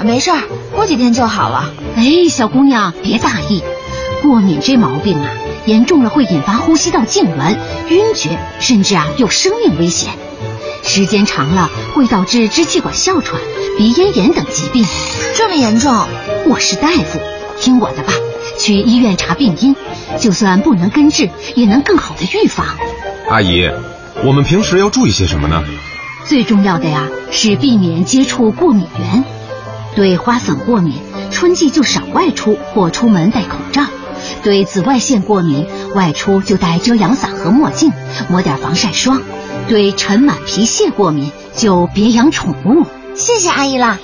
[0.04, 0.42] 没事儿，
[0.76, 1.72] 过几天就好了。
[1.96, 3.64] 哎，小姑娘别大意，
[4.24, 5.30] 过敏这毛病啊，
[5.66, 7.56] 严重了会引发呼吸道痉挛、
[7.90, 10.10] 晕厥，甚至啊有生命危险。
[10.84, 13.40] 时间长了会导致支气管哮喘、
[13.78, 14.84] 鼻咽炎等疾病。
[15.36, 16.08] 这么严重？
[16.50, 17.20] 我是大夫，
[17.60, 18.14] 听我的吧，
[18.60, 19.76] 去医院查病因，
[20.20, 22.66] 就算不能根治，也能更好的预防。
[23.30, 23.70] 阿姨。
[24.26, 25.62] 我们平时要注意些什么呢？
[26.26, 29.24] 最重要的呀是避免接触过敏源。
[29.96, 30.94] 对花粉过敏，
[31.30, 33.84] 春季就少外出或出门戴口罩；
[34.42, 37.92] 对紫外线过敏，外出就戴遮阳伞和墨镜，
[38.30, 39.18] 抹点防晒霜；
[39.68, 42.86] 对尘螨、皮屑过敏，就别养宠物。
[43.16, 44.00] 谢谢阿姨啦。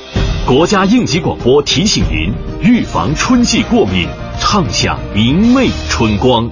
[0.45, 4.05] 国家应急广播提醒您：预防春季过敏，
[4.41, 6.51] 畅享明媚春光。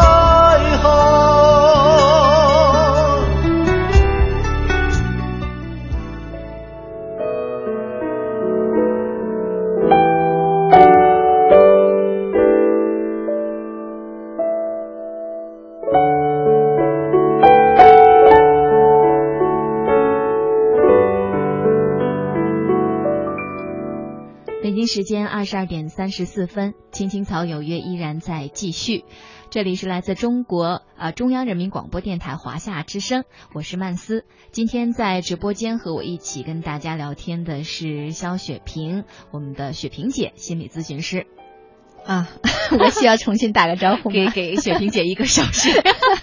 [25.01, 29.03] 时间二十二点三十四分，青青草有约依然在继续。
[29.49, 33.23] 这里是来自中国啊中央人民广播电台华夏之声，
[33.55, 34.25] 我是曼斯。
[34.51, 41.25] 今天在直播间和我一起跟大家聊天的是肖雪萍，我们的雪萍姐，心理咨询师。
[42.05, 42.29] 啊，
[42.79, 45.69] 我需要重新打个招呼，给给雪萍姐一个手势。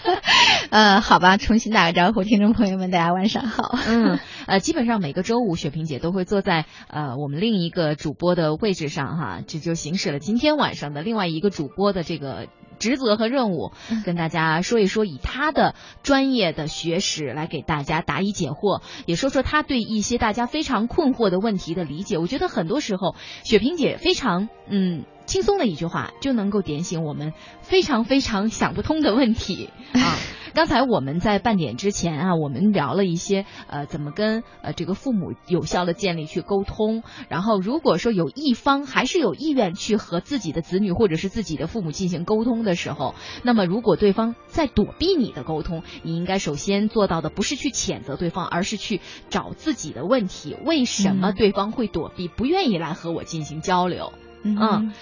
[0.71, 3.79] 呃，好吧，重新打个招呼，听众朋友们，大家晚上好。
[3.87, 13.73] 嗯，呃，基本上每个周五，雪萍姐都会坐在呃我们另一个主播的位置上哈，这就行使了今天晚上的另外一个主播的这个职责和任务，
[14.05, 22.19] 跟大家说一说以他的专业的学识来给大家答疑解惑，也说说他对一些大家非常困惑的问题的理解。
[22.19, 23.15] 我觉得很多时候，
[23.45, 25.05] 雪萍姐非常嗯。
[25.29, 30.17] 轻松的一句话就能够点醒我们非常非常想不通的问题 啊！
[30.55, 37.03] 刚才我们在半点之前啊，我们聊了一些呃，怎么跟呃这个父母有效的建立去沟通。
[37.29, 43.15] 然后如果说有一方还是有意愿去和自己的子女或者是自己的父母进行沟通的时候，
[43.45, 54.15] 那么如果对方在躲避你的沟通，你应该首先做到的不是去谴责对方，而是去找自己的问题，为什么对方会躲避，不愿意来和我进行交流？
[54.17, 54.28] 嗯，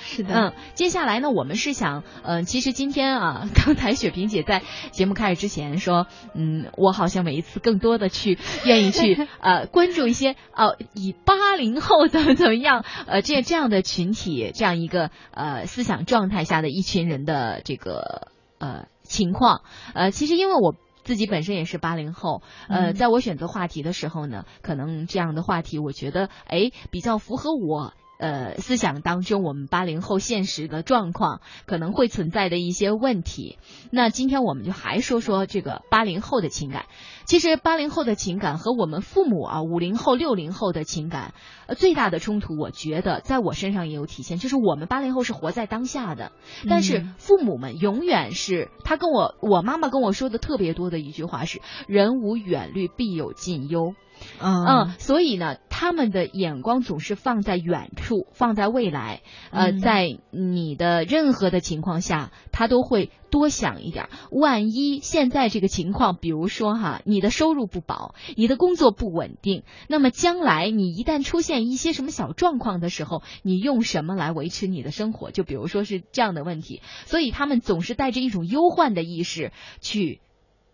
[0.03, 19.62] 是的，嗯，接下来呢，我们是想，嗯，其实今天啊， 刚才雪萍姐在节目开始之前说，嗯，我好像每一次更多的去愿意去 呃关注一些呃以八零后怎么怎么样呃这这样的群体这样一个呃思想状态下的一群人的这个呃情况
[19.94, 27.92] 呃其实因为我自己本身也是八零后呃在我选择话题的时候呢，可能这样的话题我觉得哎比较符合我。
[28.18, 33.59] 呃，思想当中，我们八零后现实的状况可能会存在的一些问题。
[33.90, 36.87] 那今天我们就还说说这个八零后的情感。
[37.24, 41.35] 其实八零后的情感和我们父母啊五零后、六零后的情感，
[41.66, 46.31] 呃，最大的冲突，我觉得在我身上也有体现，就是我们八零后是活在当下的，
[46.68, 53.94] 但是父母们永远是他跟我，我妈妈跟我说的特别多的一句话是“人无远虑，必有近忧”。
[54.40, 59.22] 嗯，所以呢，他们的眼光总是放在远处，放在未来。
[59.50, 64.09] 呃，在你的任何的情况下，他都会多想一点。
[64.31, 75.30] 万一现在这个情况，比如说哈，你的收入不保，你的工作不稳定，那么将来你一旦出现一些什么小状况的时候，你用什么来维持你的生活？
[75.30, 76.82] 就比如说是这样的问题。
[77.05, 80.20] 所以他们总是带着一种忧患的意识去。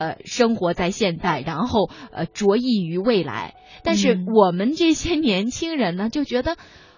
[0.02, 3.54] 呃，生活在现代，然后呃，着意于未来。
[3.84, 6.56] 但是我们这些年轻人呢，就觉得，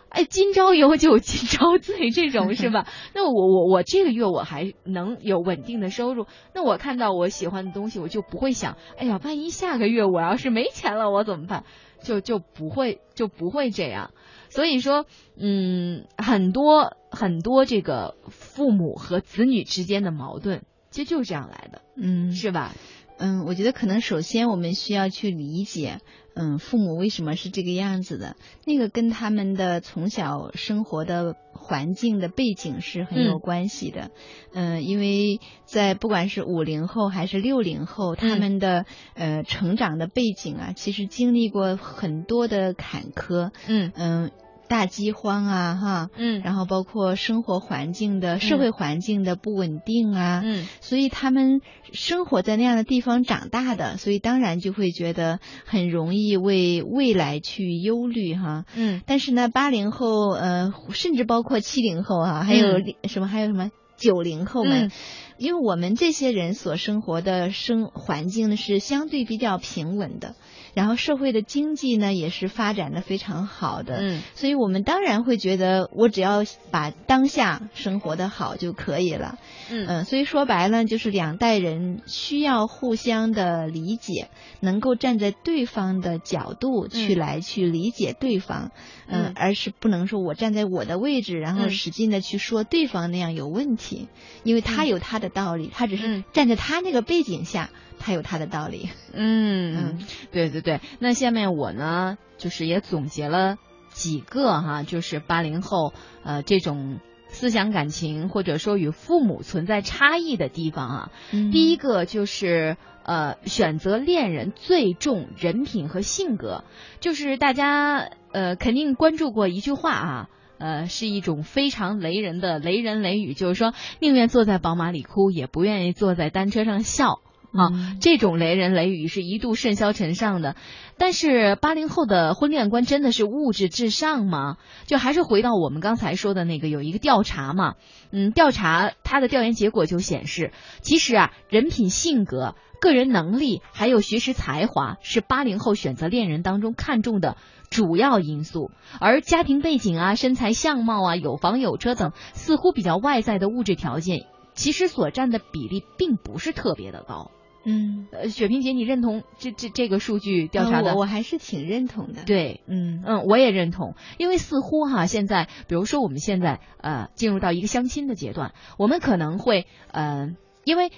[0.09, 2.87] 哎，今朝有酒今朝醉，这种是吧？
[3.15, 6.25] 那我我我这个月我还能有稳定的收入，
[6.55, 11.65] 那我看到我喜欢的东西，我就不会想，哎呀，万一下个月我要是没钱了，我怎么办？
[12.03, 14.13] 就就不会就不会这样。
[14.49, 15.05] 所以说，
[15.39, 20.65] 嗯，很多很多这个父母和子女之间的矛盾。
[20.95, 22.73] 其实就是这样来的，嗯，是吧？
[23.19, 25.99] 嗯，我觉得可能首先我们需要去理解，
[26.37, 34.13] 嗯，父母为什么是这个样子的，那个跟他们的从小生活的环境的背景是很有关系的，
[34.53, 43.91] 嗯，因为在不管是五零后还是六零后，他们的呃成长的背景啊，其实经历过很多的坎坷，嗯。
[43.97, 44.31] 嗯。
[44.69, 51.61] 大饥荒啊，哈，嗯，然后包括生活环境的社会环境的不稳定啊，嗯，所以他们
[51.93, 63.71] 生活在那样的地方长大的，所以当然就会觉得很容易为未来去忧虑哈，嗯，但是呢，八零后呃，甚至包括七零后啊，还有什么还有什么？
[63.97, 64.91] 九零后们，
[65.39, 70.35] 因为我们这些人所生活的生环境呢是相对比较平稳的。
[70.75, 79.39] 然后社会的经济呢也是发展的非常好的，嗯，所以我们当然会觉得我只要把当下生活的好就可以了，
[79.71, 80.05] 嗯。
[80.05, 84.29] 所以说白了就是两代人需要互相的理解，
[84.61, 88.73] 能够站在对方的角度去来去理解对方，
[89.07, 94.09] 嗯，而是不能说我站在我的位置，然后使劲的去说对方那样有问题，
[94.43, 97.71] 因为他有他的道理，他只是站在他那个背景下。
[98.05, 99.99] 他有他的道理，嗯，
[100.31, 100.81] 对对对。
[100.99, 103.57] 那下面我呢，就是也总结了
[103.89, 111.11] 几个哈，就是八零后呃这种思想感情或者说与父母存在差异的地方啊。
[111.51, 116.65] 第一个就是呃选择恋人最重人品和性格，
[117.01, 120.29] 就是大家呃肯定关注过一句话啊，
[120.59, 127.21] 呃是一种非常雷人的雷人雷语，就是说宁愿坐在宝马里哭，也不愿意坐在单车上笑。
[127.57, 130.57] 啊，这种雷人雷语是一度甚嚣尘上的，
[130.99, 134.57] 但是八零后的婚恋观真的是物质至上吗？
[134.87, 137.75] 就还是回到我们刚才说的那个，有一个调查嘛，
[138.11, 140.51] 嗯，调查他的调研结果就显示，
[140.83, 147.37] 其实啊，人品、性格、个人能力还有学识才华是八零后选择恋人当中看重的
[147.71, 157.31] 主要因素，而家庭背景啊、身材相貌啊、有房有车等似乎比较外在的物质条件，其实所占的比例并不是特别的高。
[157.65, 160.93] 嗯，呃，雪萍姐，你认同这这这个数据调查的？
[160.95, 162.25] 我我还是挺认同的。
[162.25, 170.35] 对，嗯嗯，我也认同，因为似乎哈，现在比如说我们现在呃进入到一个相亲的阶段，我们可能会呃，
[170.65, 170.93] 因为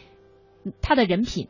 [0.83, 1.49] 他的人品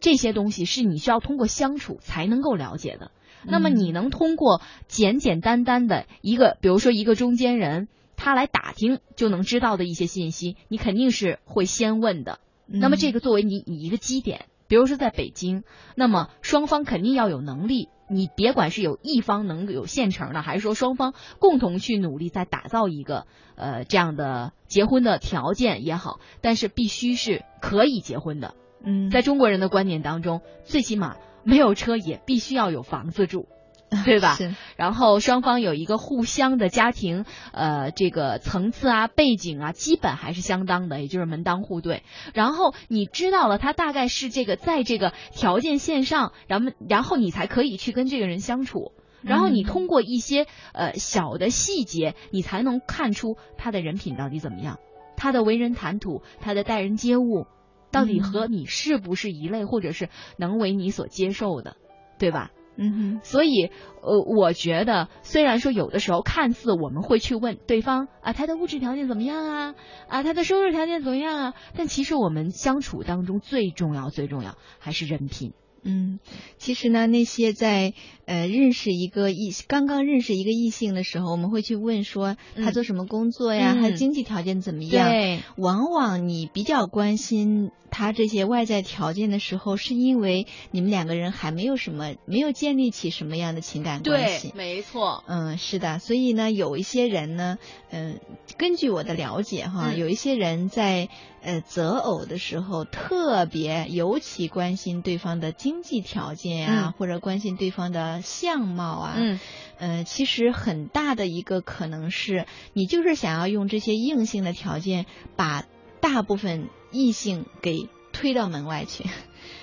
[0.00, 3.10] 这些东西是你需要通过相处才能够了解的。
[3.46, 12.38] 那么你能通过简简单单的一个，比如说一个中间人，他来打听就能知道的一些信息，你肯定是会先问的。
[12.66, 28.54] 那么这个作为你你一个基点，比如说在北京，那么双方肯定要有能力，你别管是有一方能有现成的，还是说双方共同去努力再打造一个呃这样的结婚的条件也好，但是必须是可以结婚的。
[28.82, 33.46] 嗯，在中国人的观念当中，最起码没有车也必须要有房子住。
[34.04, 34.36] 对吧？
[34.76, 42.02] 然后双方有一个互相的家庭，呃，这个层次啊、背景啊，基本还是相当的，也就是门当户对。
[42.32, 48.92] 然后你知道了他大概是这个在这个条件线上，然后然后你才可以去跟这个人相处。
[49.22, 54.78] 然后你通过一些呃小的细节，你才能看出他的人品到底怎么样，
[55.16, 57.46] 他的为人谈吐，他的待人接物，
[57.90, 61.76] 到底和你是不是一类，或者是能为你所接受的，
[62.18, 62.50] 对吧？
[62.76, 63.70] 嗯哼，所以
[64.02, 69.74] 呃，我觉得虽然说有的时候看似我们会去问对方啊，他的物质条件怎么样啊，
[70.08, 75.52] 啊，他的收入条件怎么样啊，但其实我们相处当中最重要最重要还是人品。
[75.84, 76.18] 嗯，
[76.58, 77.92] 其实呢，那些在
[78.24, 85.08] 呃认识一个异刚刚认识一个异性的时候，我们会去问说他做什么工作呀，他经济条件怎么样？
[85.08, 94.48] 对，往往你比较关心他这些外在条件的时候，是因为你们两个人还没有什么，没有建立起什么样的情感关系。
[94.48, 95.22] 对，没错。
[95.26, 95.98] 嗯，是的。
[95.98, 97.58] 所以呢，有一些人呢，
[97.90, 98.18] 嗯，
[98.56, 101.08] 根据我的了解哈，有一些人在
[101.44, 105.84] 呃择偶的时候特别尤其关心对方的经。
[105.84, 109.38] 济条件啊，或者关心对方的相貌啊，嗯，
[109.76, 115.04] 呃，其实很大的一个可能是你就是想要用这些硬性的条件
[115.36, 115.66] 把
[116.00, 119.04] 大部分异性给推到门外去。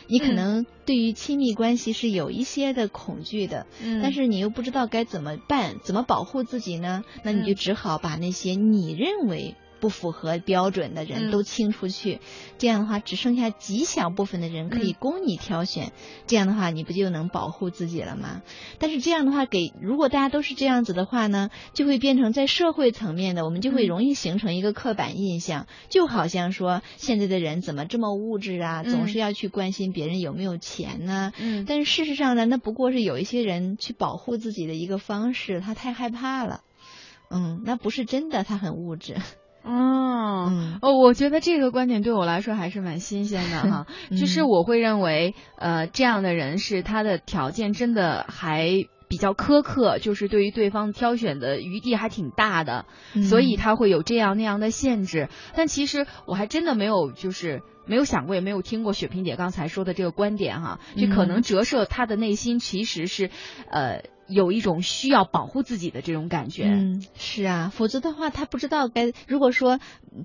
[0.06, 7.04] 你可能对于亲密关系是有一些的恐惧的，嗯，但是你又不知道该怎么办，怎么保护自己呢？
[7.24, 9.56] 那你就只好把那些你认为。
[9.82, 12.22] 不符合标准的人都清出去，
[12.60, 15.92] 这样的话只剩下极小部分的人可以供你挑选，
[16.28, 18.44] 这样的话你不就能保护自己了吗？
[18.78, 31.34] 但是这样的话给如果大家都是这样子的话呢，就会变成在社会层面的，我们就会容易形成一个刻板印象，就好像说现在的人怎么这么物质啊，总是要去关心别人有没有钱呢？
[31.40, 36.62] 嗯，但是事实上呢，那不过是有一些人去保护自己的一个方式，他太害怕了，
[37.32, 39.18] 嗯，那不是真的，他很物质。
[39.64, 40.51] 哦，
[40.82, 43.86] 哦，我觉得这个观点对我来说还是蛮新鲜的哈。
[44.09, 52.86] 就是我会认为，呃，这样的人是他的条件真的还比较苛刻，就是对于对方挑选的余地还挺大的，
[53.30, 55.30] 所以他会有这样那样的限制。
[55.53, 60.80] 但其实我还真的没有，就是没有想过，也没有听过雪萍姐刚才说的这个观点哈。
[60.97, 63.30] 就可能折射他的内心其实是，
[63.70, 64.01] 呃。
[64.32, 69.80] 有一种需要保护自己的这种感觉，嗯，是啊，否则的话，他不知道该如果说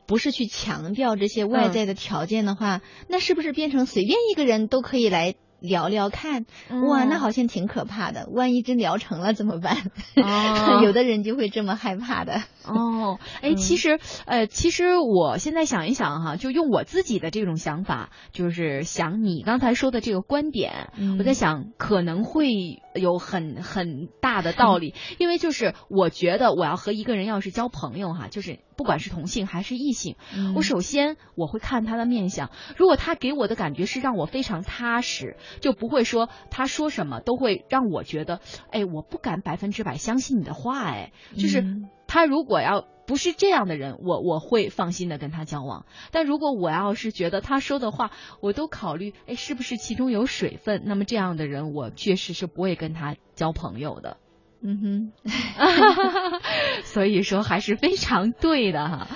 [0.06, 5.34] 不是去强调这些外在的条件的话，那是不是变成随便一个人都可以来？
[5.58, 6.44] 聊聊看，
[6.86, 8.28] 哇，那好像挺可怕的。
[8.30, 9.90] 万一真聊成了怎么办？
[10.84, 12.42] 有的人就会这么害怕的。
[12.62, 28.58] 哦， 哎，其实，呃，其实我现在想一想哈，就用我自己的这种想法，就是想你刚才说的这个观点，我在想可能会有很很大的道理， 因为就是我觉得我要和一个人要是交朋友哈，就是。
[28.76, 30.16] 不管是同性还是异性，
[30.54, 32.50] 我首先我会看他的面相。
[32.76, 38.40] 如果他给我的感觉是让我非常踏实，就不会说他说什么都会让我觉得，
[38.70, 40.82] 哎，我不敢百分之百相信你的话。
[40.82, 41.64] 哎，就是
[42.06, 45.86] 他如果要不是这样的人，我我会放心的跟他交往。
[46.10, 50.82] 但如果我要是觉得他说的话，我都考虑，哎，是不是其中有水分？
[50.86, 54.16] 那么这样的人，我确实是不会跟他交朋友的。
[54.62, 55.12] 嗯哼，
[56.84, 59.08] 所以说还是非常对的哈。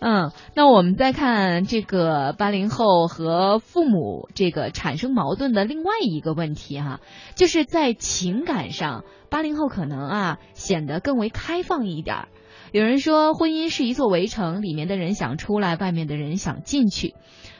[0.00, 7.00] 嗯，那我们再看这个八零后和父母这个产生矛盾的另外一个问题哈，
[7.34, 12.28] 就是在情感上，八零后可能啊显得更为开放一点。
[12.72, 17.14] 有人说，婚姻是一座围城，里面的人想出来，外面的人想进去。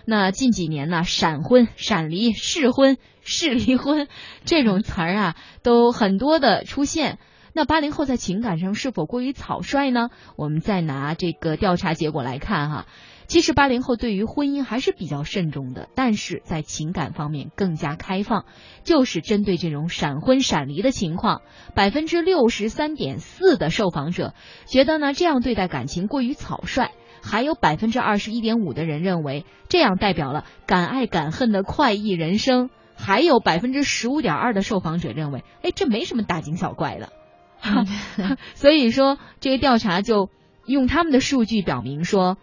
[0.04, 4.08] 那近几年呢，闪婚、闪离、试婚、试离婚
[4.44, 7.18] 这种词儿啊，都很多的出现。
[7.54, 10.10] 那八零后在情感上是否过于草率呢？
[10.36, 12.86] 我们再拿这个调查结果来看哈，
[13.28, 18.46] 其实八零后对于婚姻还是比较慎重的，但是在情感方面更加开放。
[18.84, 21.42] 就是针对这种闪婚闪离的情况，
[21.74, 24.32] 百分之六十三点四的受访者
[24.66, 26.90] 觉得呢这样对待感情过于草率，
[27.22, 37.12] 还有百分之二十一点五的人认为这样代表了敢爱敢恨的快意人生，还有百分之十五点二的受访者认为，哎，这没什么大惊小怪的。
[38.54, 40.30] 所以说，这个调查就
[40.64, 42.38] 用他们的数据表明说，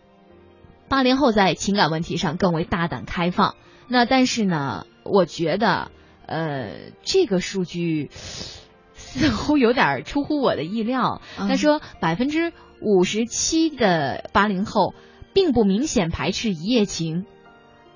[0.87, 3.55] 八零后在情感问题上更为大胆开放。
[3.87, 5.91] 那但是呢，我觉得，
[6.25, 11.21] 呃，这个数据似乎有点出乎我的意料。
[11.37, 14.93] 他说，百分之五十七的八零后
[15.33, 17.25] 并不明显排斥一夜情，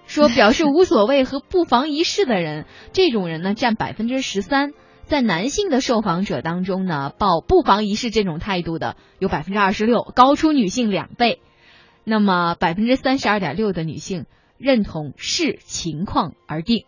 [0.06, 4.74] 说表示无所谓和不妨一试的人，这种人呢占百分之十三。
[5.06, 11.42] 在男性的受访者当中呢，抱不妨一试这种态度的有百分之二十六，高出女性两倍。
[12.10, 14.26] 那么百分之三十二点六的女性
[14.58, 16.86] 认同视情况而定。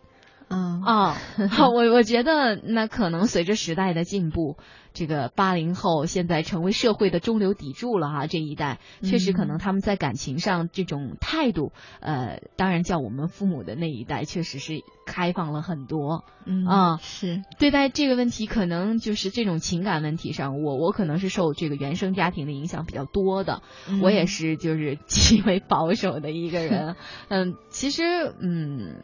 [0.52, 0.82] 嗯。
[0.82, 1.16] 啊，
[1.50, 4.56] 好，我我觉得那可能随着时代的进步。
[4.94, 8.78] 这个八零后现在成为社会的中流砥柱了哈，这一代。
[9.02, 17.42] 确实可能他们在感情上这种态度，呃，当然叫我们父母的那一代确实是开放了很多，嗯啊是。
[17.58, 23.62] 对待这个问题，可能就是这种情感问题上，我我可能是受这个原生家庭的影响比较多的，
[24.02, 26.96] 我也是就是极为保守的一个人，
[27.30, 28.02] 嗯，其实
[28.42, 29.00] 嗯。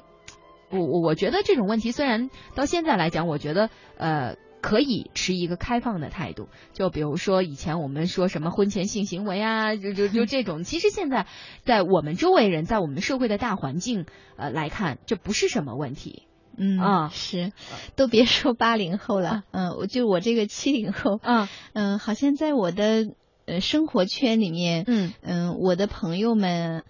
[0.71, 4.37] 我我我觉得这种问题虽然到现在来讲，我觉得呃。
[4.61, 11.27] 可以持一个开放的态度，就比如说以前我们说什么婚前性行为啊，就就就这种，其实现在
[11.65, 14.05] 在我们周围人，在我们社会的大环境
[14.37, 16.25] 呃来看，这不是什么问题。
[16.57, 17.53] 嗯啊是，
[17.95, 23.07] 都别说八零后了，嗯，我就我这个七零后，嗯 嗯，好像在我的
[23.47, 26.83] 呃生活圈里面，嗯嗯，我的朋友们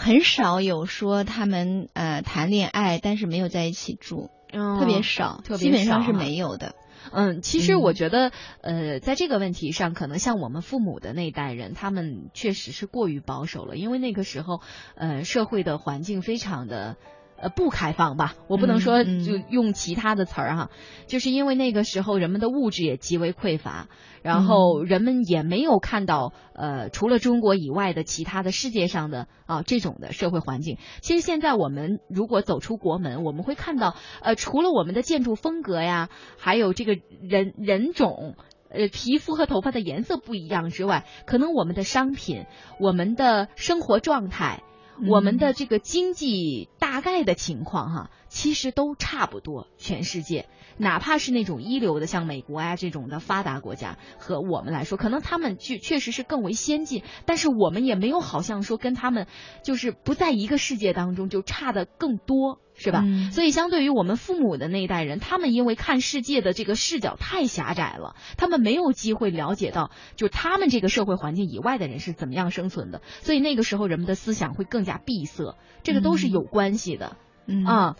[0.00, 4.30] 很少有说他们呃谈恋爱，但是没有在一起住。
[4.50, 6.74] 特别少，基本上是没有的。
[7.12, 8.32] 嗯，其实我觉得，
[8.62, 14.60] 呃，在这个问题上，可能像我们父母的那一代人，他们确实是过于保守了，因为那个时候，
[14.96, 16.96] 呃，社会的环境非常的。
[17.40, 18.34] 呃，不开放吧？
[18.48, 20.70] 我不能说就用其他的词儿哈，
[21.06, 23.88] 就是因为那个时候人们的物质也极为匮乏，
[24.22, 30.76] 然后人们也没有看到呃除了中国以外的其他的世界上的啊这种的社会环境。
[31.00, 38.36] 其实现在我们如果走出国门，我们会看到呃除了我们的建筑风格呀，还有这个人人种
[38.68, 42.44] 呃皮肤和头发的颜色不一样之外，可能我们的商品、
[42.78, 44.62] 我们的生活状态。
[45.08, 49.68] 我们的这个经济大概的情况哈，其实都差不多。
[49.78, 59.26] 全世界，哪怕是那种一流的，像美国啊这种的发达国家，和我们来说，可能他们确确实是更为先进，但是我们也没有好像说跟他们
[59.62, 62.60] 就是不在一个世界当中，就差的更多。
[62.80, 63.04] 是吧？
[63.30, 73.02] 所以相对于我们父母的那一代人，他们因为看世界的这个视角太狭窄了，他们没有机会了解到，就他们这个社会环境以外的人是怎么样生存的。
[73.20, 77.06] 所以那个时候人们的思想会更加闭塞，这个都是有关系的。
[77.06, 77.14] 啊。
[77.46, 77.96] 嗯，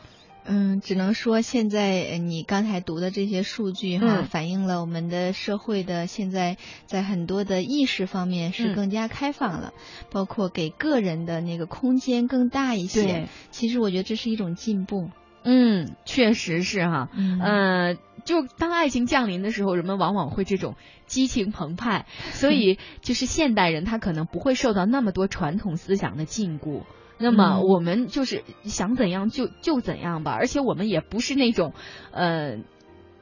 [0.82, 9.72] 只能说现在你刚才读的这些数据哈，反映了我们的社会的现在在很多的意识方面是更加开放了，
[10.11, 13.28] 包括给个人的那个空间更大一些。
[13.51, 15.11] 其实我觉得这是一种进步。
[15.42, 17.09] 嗯，确实是哈。
[17.14, 20.76] 嗯，就当爱情降临的时候，人们往往会这种
[21.07, 26.82] 激情澎湃，所以 就是现代人他可能不会受到那么多传统思想的禁锢。
[27.20, 31.74] 那么我们就是想怎样就就怎样吧，而且我们也不是那种，
[32.10, 32.58] 呃，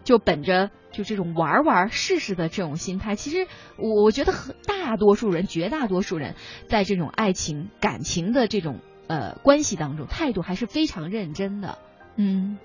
[0.05, 3.16] 就本着就这种玩玩试试的这种心态。
[3.16, 3.46] 其实
[3.76, 4.32] 我我觉得
[4.66, 6.36] 大多数人，绝大多数人
[6.68, 11.78] 在这种爱情感情的这种呃关系当中，态度还是非常认真的。
[12.16, 12.59] 嗯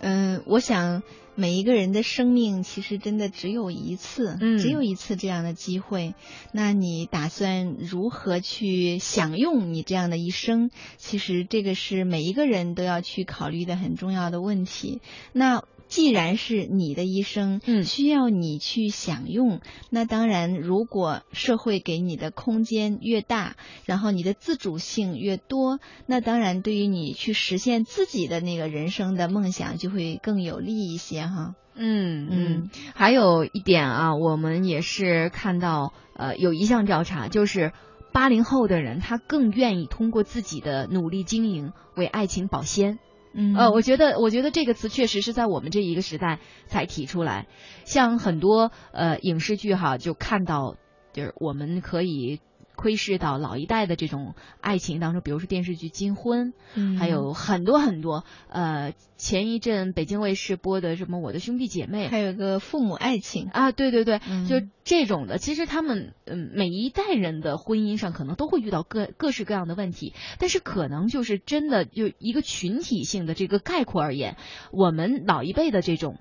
[0.00, 1.02] 嗯，我想。
[1.34, 6.14] 每一个人的生命其实真的只有一次，嗯，只有一次这样的机会。
[6.52, 10.70] 那你打算如何去享用你这样的一生？
[10.96, 15.00] 其实这个是每一个人都要去考虑的很重要的问题。
[15.32, 15.64] 那。
[15.92, 31.54] 既然是你的一生，嗯，需要你去享用，那当然，如果社会给你的空间越大，然后你的自主性越多，那当然对于你去实现自己的那个人生的梦想就会更有利一些哈。
[31.74, 37.72] 嗯嗯，还有一点啊，我们也是看到，呃，有一项调查，就是
[38.14, 42.98] 八零后的人他更愿意通过自己的努力经营为爱情保鲜。
[43.34, 47.46] 嗯，呃，我觉得，我觉得这个词确实是在我们这一个时代才提出来。
[47.84, 50.76] 像很多呃影视剧哈，就看到
[51.12, 52.40] 就是我们可以。
[52.74, 58.24] 窥视到老一代的这种爱情当中，比如说电视剧《金婚》，嗯，还有很多很多。
[58.48, 65.38] 呃，前一阵北京卫视播的什么《我的兄弟姐妹》，还有个父母爱情啊，对对对，就这种的。
[65.38, 74.36] 其实他们嗯，每一代人的婚姻上可能都会遇到各各式各样的问题，但是可能就是真的就一个群体性的这个概括而言，
[74.72, 76.18] 我们老一辈的这种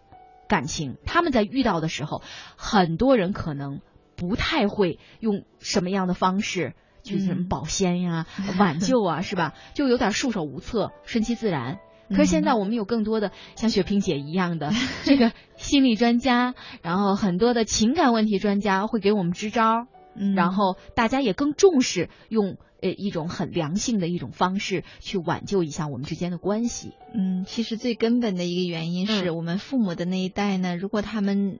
[0.47, 2.22] 感情，他们在遇到的时候，
[2.56, 3.80] 很多人可能。
[4.22, 8.28] 不太会用什么样的方式去什么保鲜呀、
[8.59, 9.55] 挽救啊，是吧？
[9.74, 11.80] 就有点束手无策、顺其自然。
[12.09, 14.72] 可是现在我们有更多的像雪萍姐一样的
[15.03, 16.53] 这个心理专家，
[16.84, 19.88] 然后很多的情感问题专家会给我们支招，
[20.36, 26.91] 然后大家也更重视用呃一种很良性的一种方式去挽救一下我们之间的关系。
[27.15, 31.57] 嗯，其实最根本的一个原因是我们父母的那一代呢，如果他们。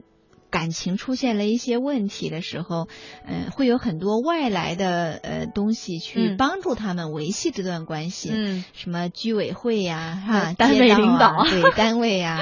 [0.52, 2.88] 感情出现了一些问题的时候，
[3.26, 12.38] 嗯，会有很多外来的呃东西去帮助他们维系这段关系，嗯，什么居委会呀，哈， 单位领导，对，单位啊，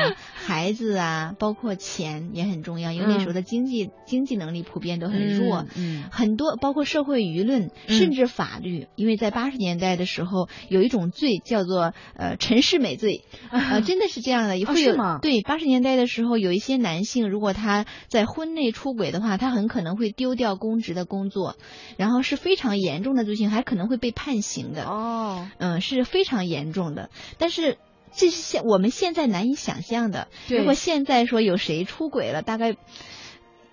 [0.50, 15.20] 孩子啊，包括钱也很重要，因为那时候的经济经济能力普遍都很弱，嗯，很多包括社会舆论，甚至法律，因为在八十年代的时候有一种罪叫做呃陈世美罪， 呃，真的是这样的，会有吗？
[15.22, 21.58] 对，八十年代的时候有一些男性如果他在婚内出轨的话，他很可能会丢掉公职的工作，
[21.96, 24.86] 然后是非常严重的罪行，还可能会被判刑的。
[24.86, 27.12] 哦，嗯，是非常严重的。
[27.38, 27.78] 但是
[28.12, 30.28] 这是现我们现在难以想象的。
[30.48, 32.76] 如果现在说有谁出轨了，大概。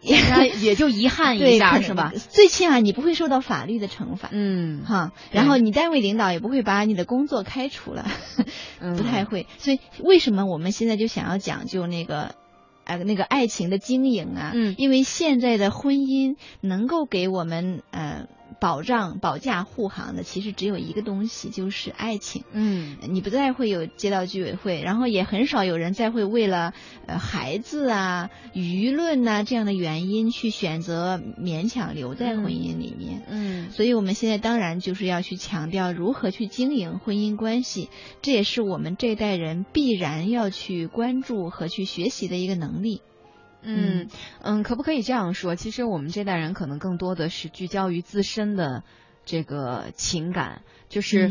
[0.03, 0.16] 也
[0.61, 2.12] 也就遗憾 一下是吧？
[2.14, 5.11] 最起码你不会受到法律的惩罚，嗯哈。
[5.32, 8.07] 然后你单位领导也不会把你的工作开除了，
[8.78, 9.49] 不太会。
[9.59, 12.37] 所以为什么我们现在就想要讲究那个
[12.84, 14.53] 呃那个爱情的经营啊？
[14.55, 18.28] 嗯，因为现在的婚姻能够给我们呃。
[18.61, 22.44] 保障保驾护航的其实只有一个东西，就是爱情。
[22.52, 26.72] 嗯，你不再会有街道居委会，然后也很少有人再会为了
[27.07, 33.22] 呃孩子啊、舆论呐这样的原因去选择勉强留在婚姻里面。
[33.28, 37.90] 嗯，所以我们现在当然就是要去强调如何去经营婚姻关系，
[38.22, 43.02] 这也是我们这代人必然要去关注和去学习的一个能力。
[43.66, 44.08] 嗯
[44.42, 45.56] 嗯，可不可以这样说？
[45.56, 48.84] 其实我们这代人可能更多的是聚焦于自身的
[49.24, 51.28] 这个情感，就是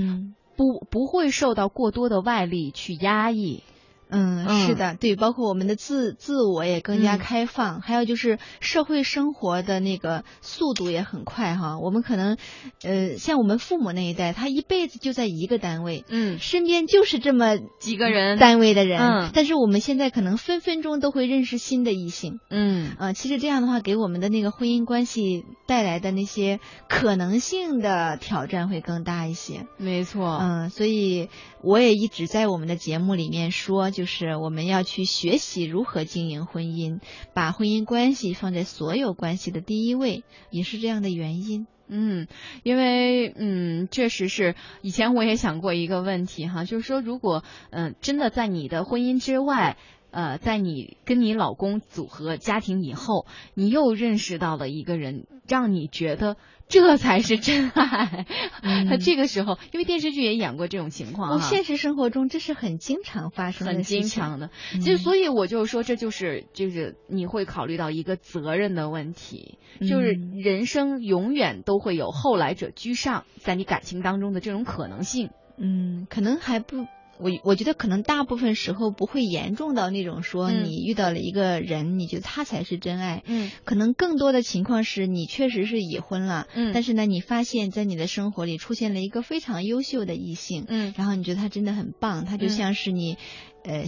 [0.55, 3.63] 不不会受到过多的外力去压抑。
[4.09, 11.79] 嗯，是的，对，包括我们的自自我也更加开放，还有就是社会生活的那个速度也很快哈。
[11.79, 12.37] 我们可能，
[12.83, 31.29] 呃，像我们父母那一代，他一辈子就在一个单位，嗯，身边就是这么几个人单位的人，嗯，但是我们现在可能分分钟都会认识新的异性，嗯，啊，其实这样的话，给我们的那个婚姻关系带来的那些可能性的挑战会更大一些，没错，嗯，所以
[31.65, 33.91] 我也一直在我们的节目里面说。
[33.91, 36.99] 就是我们要去学习如何经营婚姻，
[37.33, 41.67] 把婚姻关系放在所有关系的第一位，也是这样的原因。
[41.87, 42.27] 嗯，
[42.63, 49.77] 因为嗯，确实是以前我也想过一个问题哈，就是说如果嗯真的在你的婚姻之外。
[50.15, 56.37] 呃，在你跟你老公组合家庭以后，你又认识到了一个人，让你觉得
[56.69, 58.25] 这才是真爱。
[58.63, 64.51] 那 这个时候，因为电视剧也演过这种情况哈，现实生活中这是很经常发生的，很经常的。
[64.71, 75.31] 其实所以我就说，这就是就是你会考虑到一个责任的问题，就是人生永远都会有后来者居上，在你感情当中的这种可能性。
[75.57, 76.85] 嗯，可能还不。
[77.17, 83.23] 我我觉得可能大部分时候不会严重到那种说你遇到了一个人，你觉得他才是真爱。
[83.25, 86.47] 嗯，可能更多的情况是你确实是已婚了。
[86.53, 90.65] 嗯，但是呢，你发现在你的生活里出现了一个非常优秀的异性。
[90.67, 93.17] 嗯，然后你觉得他真的很棒，他就像是你，
[93.63, 93.85] 呃，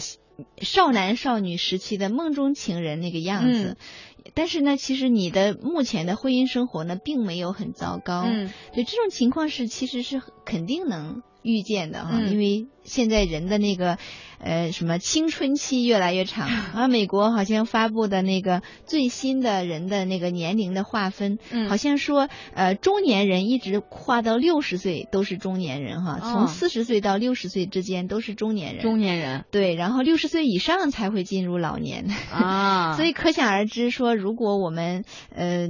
[0.61, 3.77] 少男少女时期的梦中情人那个样子。
[4.23, 8.23] 嗯，但是呢，其实你的目前的婚姻生活呢，并没有很糟糕。
[8.25, 11.23] 嗯，对这种情况是其实是肯定能。
[11.47, 13.97] 遇见的哈，因为现在人的那个
[14.39, 29.45] 呃什么青春期越来越长 啊，美国好像发布的那个最新的人的那个年龄的划分，嗯，好像说呃中年人一直划到六十岁都是中年人哈，从四十岁到六十岁之间都是中年人，中年人。
[29.49, 32.07] 对，然后六十岁以上才会进入老年。
[32.33, 35.69] 啊， 所以可想而知说，如果我们呃。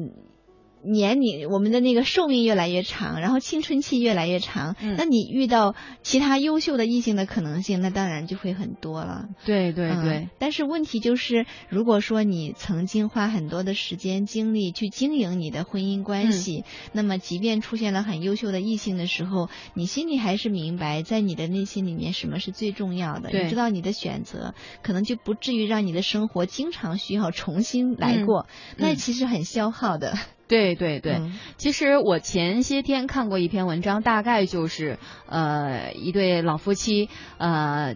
[0.83, 9.27] 年龄，我们的那个寿命越来越长，然后青春期越来越长，那你遇到其他优秀的异性的可能性，那当然就会很多了。
[9.45, 10.29] 对对对。
[10.39, 16.63] 但是问题就是，如果说你曾经花很多的时间精力去经营你的婚姻关系，
[16.93, 23.29] 那么即便出现了很优秀的异性的时候，你心里还是明白，在你的内心里面什么是最重要的。
[23.29, 24.53] 你知道你的选择，
[24.83, 28.47] 可能就不至于让你的生活经常需要重新来过，
[28.77, 30.17] 那其实很消耗的。
[30.47, 31.21] 对对对，
[31.57, 37.95] 其实我前些天看过一篇文章，大概就是呃一对老夫妻，呃，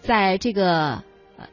[0.00, 1.04] 在这个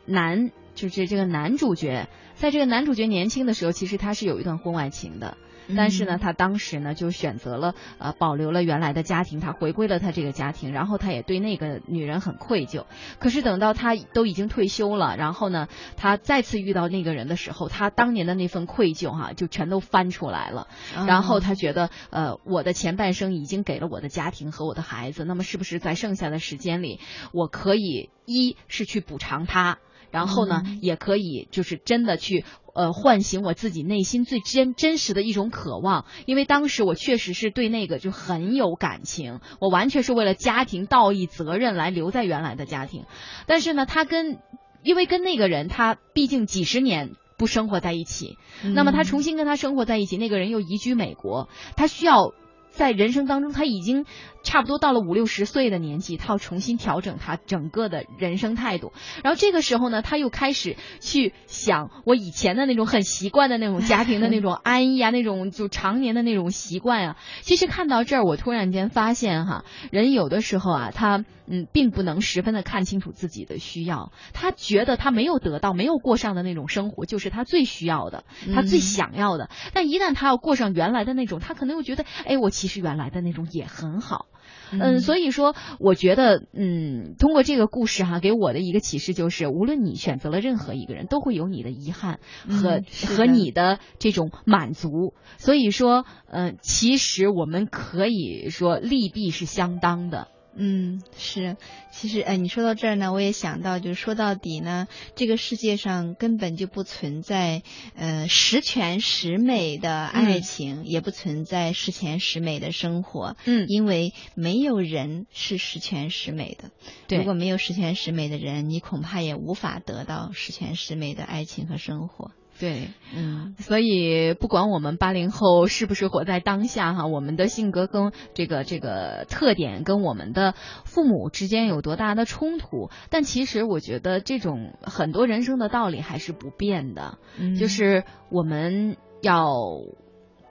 [0.05, 5.37] 男就是这个男主角，在这个男主角年轻的时候，其实他是有一段婚外情的。
[5.75, 12.85] 但是呢，他当时呢就选择了呃保留了原来的家庭，他回归了他这个家庭，然后他也对那个女人很愧疚。
[13.19, 20.67] 可是等到他都已经退休了，然后呢，他再次遇到那个人的时候，他当年的那份愧疚哈就全都翻出来了。
[21.07, 26.99] 然后他觉得呃我的前半生已经给了我的家庭和我的孩子，那么是不是在剩下的时间里，
[27.31, 29.79] 我可以一是去补偿他，
[30.11, 32.45] 然后呢也可以就是真的去。
[32.73, 43.05] 呃，唤醒我自己内心最真真实的一种渴望，因为当时我确实是对那个就很有感情，我完全是为了家庭道义责任来留在原来的家庭。
[43.45, 44.39] 但是呢，他跟
[44.83, 48.37] 因为跟那个人，他毕竟几十年不生活在一起，
[48.73, 52.33] 那么他重新跟他生活在一起，那个人又移居美国，他需要
[52.71, 54.05] 在人生当中，他已经
[54.43, 58.93] 差不多到了五六十岁的年纪，他要重新调整他整个的人生态度。
[59.23, 67.17] 然后这个时候呢，他又开始去想我以前的那种很习惯的那种家庭的那种安逸啊，那种就常年的那种习惯啊。
[67.41, 74.13] 其实看到这儿，我突然间发现哈，人有的时候啊，他嗯，并不能十分的看清楚自己的需要。
[74.31, 78.23] 他觉得他没有得到、没有过上的那种生活，就是他最需要的，
[78.55, 79.49] 他最想要的。
[79.73, 82.49] 但一旦他要过上原来的那种，他可能又觉得，哎，我。
[82.53, 84.27] 其实原来的那种也很好，
[84.71, 95.13] 嗯，所以说我觉得，嗯，通过这个故事哈，给我的一个启示就是，无论你选择了任何一个人，都会有你的遗憾和和你的这种满足。
[95.37, 100.27] 所以说，嗯，其实我们可以说利弊是相当的。
[100.55, 101.57] 嗯，是，
[101.91, 107.63] 其实，哎，你说到这儿呢，我也想到，就是说到底呢，这个世界上根本就不存在，
[107.95, 116.71] 呃，十全十美的爱情，也不存在十全十美的生活，嗯，因为没有人是十全十美的，
[117.07, 122.31] 对，如果没有十全十美的人，你恐怕也无法得到十全十美的爱情和生活。
[122.59, 130.53] 对，嗯，所以不管我们八零后是不是活在当下哈，我们的性格跟这个这个特点跟我们的
[130.85, 137.17] 父母之间有多大的冲突，但其实我觉得这种很多人生的道理还是不变的，
[137.59, 139.51] 就是我们要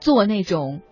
[0.00, 0.82] 做那种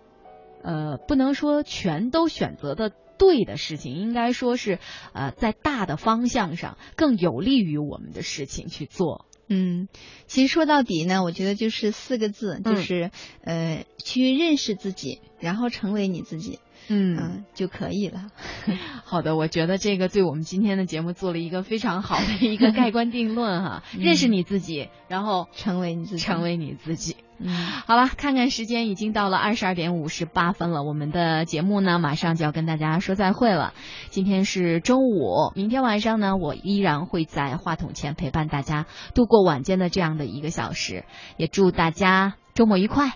[0.63, 4.79] 呃，不能说全都选择的对的事情，应该说是
[5.13, 9.25] 呃，在大的方向上更有利于我们的事情去做。
[9.53, 9.89] 嗯，
[10.27, 13.11] 其实说到底呢，我觉得就是四个字，就是
[13.43, 16.59] 呃，去认识自己，然后成为你自己。
[16.87, 18.31] 嗯，就可以了。
[19.05, 23.83] 好的，我觉得这个对我们今天的节目做了一个非常好的一个 盖棺定论哈。
[23.97, 27.17] 认识你自己，然后成为你自己，成为你自己。
[27.43, 27.49] 嗯，
[27.87, 33.73] 好了，看看时间已经到了二十二点五十八分了，我们的节目呢马上就要跟大家说再会了。
[34.09, 38.85] 今天是周五，明天晚上呢我依然会在话筒前陪伴大家
[39.15, 41.03] 度过晚间的这样的一个小时，
[41.37, 43.13] 也祝大家周末愉快，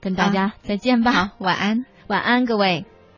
[0.00, 1.12] 跟大家再见吧。
[1.12, 1.84] 好，晚安。
[2.08, 2.84] 晚安，各位。